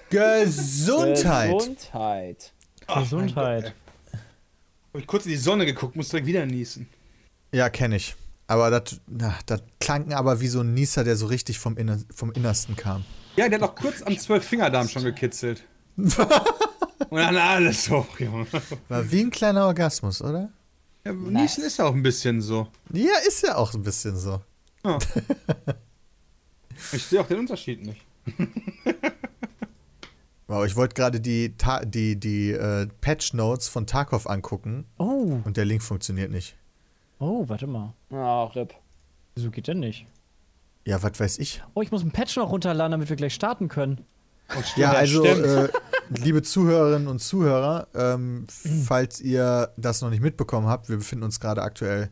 [0.09, 1.51] Gesundheit!
[1.51, 2.53] Gesundheit.
[2.87, 3.73] Gesundheit.
[4.91, 6.87] Habe ich kurz in die Sonne geguckt, muss direkt wieder niesen.
[7.51, 8.15] Ja, kenne ich.
[8.47, 8.99] Aber das
[9.45, 13.05] das klang aber wie so ein Nieser, der so richtig vom, Inner, vom Innersten kam.
[13.35, 15.63] Ja, der hat auch kurz am Zwölffingerdarm schon gekitzelt.
[15.97, 16.17] Und
[17.19, 18.45] dann alles hoch, Junge.
[18.89, 20.49] War wie ein kleiner Orgasmus, oder?
[21.05, 22.67] Ja, Niesen ist auch ein bisschen so.
[22.91, 24.41] Ja, ist ja auch ein bisschen so.
[24.85, 24.97] Ja.
[26.91, 28.01] Ich sehe auch den Unterschied nicht.
[30.47, 35.39] Wow, ich wollte gerade die, Ta die, die äh, Patch Notes von Tarkov angucken Oh,
[35.45, 36.57] und der Link funktioniert nicht.
[37.19, 37.93] oh, warte mal.
[38.11, 38.73] Ah, RIP.
[39.35, 40.05] Wieso geht denn nicht?
[40.85, 41.63] Ja, was weiß ich.
[41.73, 44.01] Oh, ich muss einen Patch noch runterladen, damit wir gleich starten können.
[44.75, 45.69] Ja, also, äh,
[46.09, 48.45] liebe Zuhörerinnen und Zuhörer, ähm,
[48.85, 52.09] falls ihr das noch nicht mitbekommen habt, wir befinden uns gerade aktuell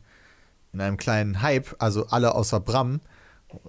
[0.72, 3.02] in einem kleinen Hype, also alle außer Bram.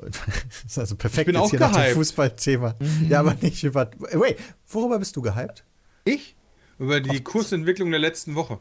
[0.04, 1.96] Das ist also perfekt Ich bin jetzt auch hier nach dem gehypt.
[1.96, 2.74] Fußballthema.
[3.08, 3.90] Ja, aber nicht über.
[4.12, 5.64] Wait, worüber bist du gehypt?
[6.04, 6.36] Ich?
[6.78, 8.58] Über die Kursentwicklung der letzten Woche.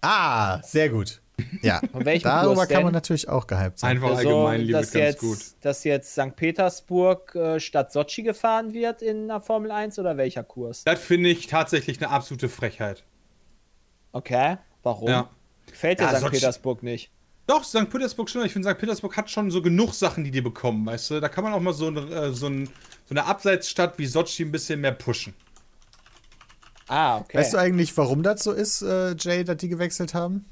[0.00, 1.20] Ah, sehr gut.
[1.62, 2.92] Ja, Von welchem darüber Kurs kann man denn?
[2.94, 3.90] natürlich auch gehypt sein.
[3.96, 5.38] Einfach Also, allgemein liebe dass, ganz jetzt, gut.
[5.62, 6.36] dass jetzt St.
[6.36, 10.84] Petersburg äh, statt Sochi gefahren wird in der Formel 1 oder welcher Kurs?
[10.84, 13.04] Das finde ich tatsächlich eine absolute Frechheit.
[14.12, 15.08] Okay, warum?
[15.08, 15.28] Ja.
[15.66, 16.24] Gefällt dir Ja, St.
[16.26, 17.10] Sochi- Petersburg nicht?
[17.46, 17.90] Doch, St.
[17.90, 18.44] Petersburg schon.
[18.46, 18.78] Ich finde, St.
[18.78, 21.20] Petersburg hat schon so genug Sachen, die die bekommen, weißt du?
[21.20, 24.44] Da kann man auch mal so, eine- äh, so, ein, so eine Abseitsstadt wie Sochi
[24.44, 25.34] ein bisschen mehr pushen.
[26.88, 27.38] Ah, okay.
[27.38, 30.44] Weißt du eigentlich, warum das so ist, äh, Jay, dass die gewechselt haben?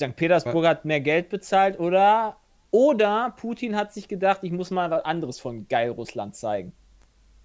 [0.00, 0.14] St.
[0.16, 2.36] Petersburg hat mehr Geld bezahlt oder
[2.70, 6.72] oder Putin hat sich gedacht, ich muss mal was anderes von geil Russland zeigen.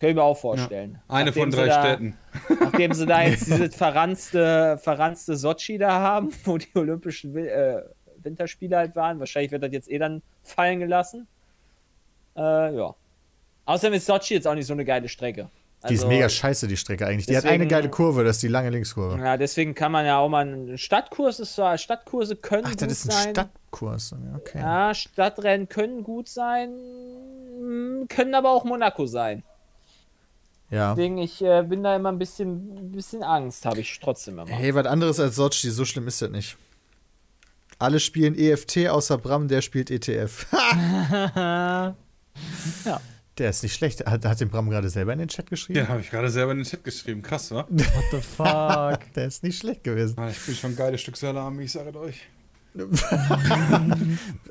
[0.04, 0.99] Kann ich mir auch vorstellen.
[1.08, 2.18] Eine Nachdem von drei da, Städten.
[2.60, 7.84] Nachdem sie da jetzt dieses verranzte, verranzte Sochi da haben, wo die Olympischen Wi- äh,
[8.18, 9.20] Winterspiele halt waren.
[9.20, 11.26] Wahrscheinlich wird das jetzt eh dann fallen gelassen.
[12.36, 12.93] Äh, ja.
[13.66, 15.49] Außerdem ist Sochi jetzt auch nicht so eine geile Strecke.
[15.88, 17.26] Die ist Also, mega scheiße, die Strecke eigentlich.
[17.28, 19.20] Die hat eine geile Kurve, das ist die lange Linkskurve.
[19.22, 22.82] Ja, deswegen kann man ja auch mal einen Stadtkurs ist zwar, Stadtkurse können Ach, gut
[22.82, 23.30] das ist ein sein.
[23.32, 24.12] Stadtkurs.
[24.12, 24.60] Ja, Okay.
[24.60, 26.70] Ja, Stadtrennen können gut sein,
[28.10, 29.43] können aber auch Monaco sein.
[30.74, 30.95] Ja.
[30.95, 34.49] Deswegen, ich äh, bin da immer ein bisschen, bisschen Angst, habe ich trotzdem immer.
[34.49, 36.57] Hey, was anderes als Sochi, so schlimm ist das nicht.
[37.78, 40.47] Alle spielen EFT außer Bram, der spielt ETF.
[41.36, 41.95] ja.
[43.38, 44.03] der ist nicht schlecht.
[44.07, 45.78] Hat, hat den Bram gerade selber in den Chat geschrieben?
[45.78, 47.21] Ja, habe ich gerade selber in den Chat geschrieben.
[47.21, 47.67] Krass, wa?
[47.69, 49.13] What the fuck?
[49.15, 50.15] Der ist nicht schlecht gewesen.
[50.17, 52.21] Ah, ich bin schon ein geiles Stück Salami, ich sage euch.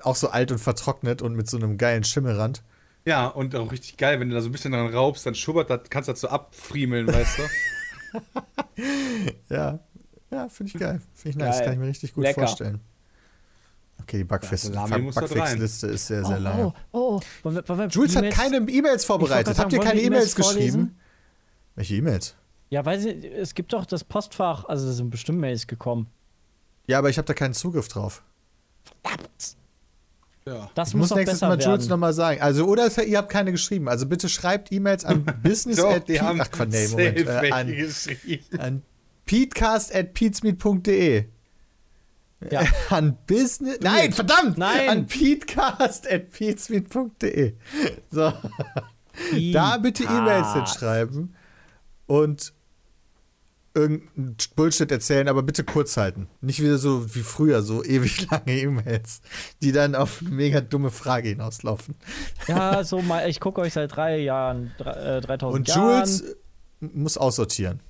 [0.02, 2.62] Auch so alt und vertrocknet und mit so einem geilen Schimmelrand.
[3.05, 5.70] Ja, und auch richtig geil, wenn du da so ein bisschen dran raubst, dann schubbert
[5.70, 7.42] das, kannst du das so abfriemeln, weißt du?
[9.48, 9.78] Ja.
[10.30, 11.00] Ja, finde ich geil.
[11.14, 11.59] Finde ich nice.
[11.59, 11.64] Geil.
[11.64, 12.40] Kann ich mir richtig gut Lecker.
[12.42, 12.80] vorstellen.
[14.00, 16.59] Okay, die Bugfix-Liste ist sehr, sehr lang.
[16.59, 17.20] oh, oh, oh.
[17.42, 19.59] Wollen wir, wollen wir Jules hat keine E-Mails vorbereitet.
[19.59, 20.59] Habt ihr keine E-Mails E-Mails geschrieben?
[20.59, 21.00] vorlesen?
[21.76, 22.34] Welche E-Mails?
[22.70, 26.09] Ja, weil es gibt doch das Postfach, also es sind bestimmt Mails gekommen.
[26.86, 28.22] Ja, aber ich habe da keinen Zugriff drauf.
[30.47, 30.70] Ja.
[30.74, 32.40] Das Ich muss, muss nächstes besser Mal Jules nochmal sagen.
[32.40, 33.88] Also, oder es- ihr habt keine geschrieben.
[33.88, 37.18] Also bitte schreibt E-Mails an business Doch, at die haben Ach, Quatsch, nee, Moment.
[37.28, 38.82] Äh, an, an
[39.24, 41.26] peatcast at peatsmeet.de.
[42.51, 42.62] Ja.
[42.90, 43.78] An Business.
[43.82, 44.59] Nein, verdammt!
[44.59, 44.88] Nein.
[44.88, 47.55] An peatcast at peatsmeet.de.
[48.11, 48.32] So.
[49.53, 51.36] Da bitte E-Mails hinschreiben
[52.07, 52.53] und
[53.74, 56.28] irgendeinen Bullshit erzählen, aber bitte kurz halten.
[56.40, 59.20] Nicht wieder so wie früher, so ewig lange E-Mails,
[59.62, 61.94] die dann auf eine mega dumme Frage hinauslaufen.
[62.48, 66.08] Ja, so mal, ich gucke euch seit drei Jahren, drei, äh, 3000 Und Jahren.
[66.08, 66.36] Jules
[66.80, 67.80] muss aussortieren.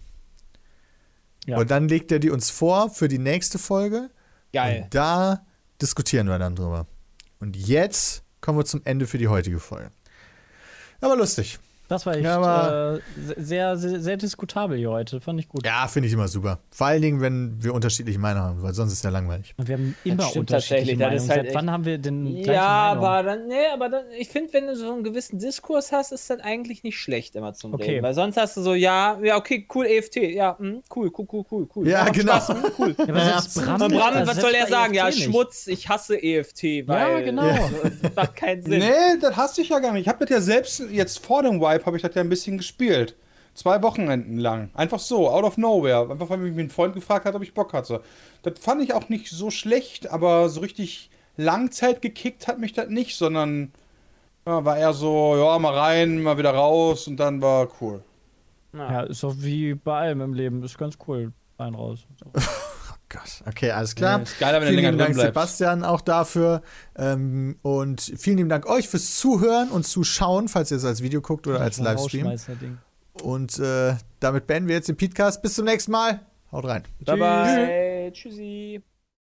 [1.47, 1.59] Ja.
[1.59, 4.11] Und dann legt er die uns vor für die nächste Folge.
[4.53, 4.83] Geil.
[4.85, 5.45] Und da
[5.81, 6.87] diskutieren wir dann drüber.
[7.41, 9.91] Und jetzt kommen wir zum Ende für die heutige Folge.
[11.01, 11.59] Aber lustig.
[11.93, 13.01] Das war echt Ja, aber-
[13.37, 15.21] äh, sehr, sehr, sehr diskutabel hier heute.
[15.21, 15.65] Fand ich gut.
[15.67, 16.59] Ja, finde ich immer super.
[16.71, 19.55] Vor allen Dingen, wenn wir unterschiedliche Meinungen haben, weil sonst ist ja langweilig.
[19.59, 21.29] Und wir haben immer unterschiedliche Meinungen.
[21.29, 23.05] halt wann haben wir denn Ja, Meinung?
[23.05, 26.31] aber dann, nee, aber dann, ich finde, wenn du so einen gewissen Diskurs hast, ist
[26.31, 27.91] das eigentlich nicht schlecht immer zum Okay.
[27.91, 28.05] Reden.
[28.05, 31.45] Weil sonst hast du so, ja, ja, okay, cool, EFT, ja, hm, cool, cool, cool,
[31.51, 31.89] cool, cool.
[31.89, 32.33] Ja, genau.
[32.33, 32.95] Spaß, hm, cool.
[32.99, 33.41] Ja, aber Ja,
[33.77, 33.83] Bram,
[34.17, 34.95] also was soll er sagen?
[34.95, 35.25] Ja, EFT nicht.
[35.27, 37.43] Schmutz, ich hasse EFT, weil Ja, genau.
[38.03, 38.79] das macht keinen Sinn.
[38.79, 40.03] Nee, das hasse ich ja gar nicht.
[40.03, 42.59] Ich habe das ja selbst jetzt vor dem Wipe habe ich das ja ein bisschen
[42.59, 43.17] gespielt.
[43.55, 44.71] Zwei Wochenenden lang.
[44.75, 46.11] Einfach so, out of nowhere.
[46.11, 48.01] Einfach weil mich ein Freund gefragt hat, ob ich Bock hatte.
[48.43, 52.89] Das fand ich auch nicht so schlecht, aber so richtig Langzeit gekickt hat mich das
[52.89, 53.73] nicht, sondern
[54.47, 58.03] ja, war eher so, ja, mal rein, mal wieder raus und dann war cool.
[58.73, 60.63] Ja, ist doch wie bei allem im Leben.
[60.63, 61.33] Ist ganz cool.
[61.59, 62.07] Rein raus.
[63.13, 63.43] Gott.
[63.47, 64.19] Okay, alles klar.
[64.19, 65.15] Ja, ist geiler, wenn du vielen lieben Dank.
[65.15, 66.63] Sebastian, auch dafür.
[66.97, 71.21] Ähm, und vielen lieben Dank euch fürs Zuhören und Zuschauen, falls ihr es als Video
[71.21, 72.39] guckt oder als Livestream.
[73.23, 75.43] Und äh, damit beenden wir jetzt den Podcast.
[75.43, 76.21] Bis zum nächsten Mal.
[76.51, 76.85] Haut rein.
[77.05, 78.13] Bye bye.
[78.13, 78.83] Tschüssi.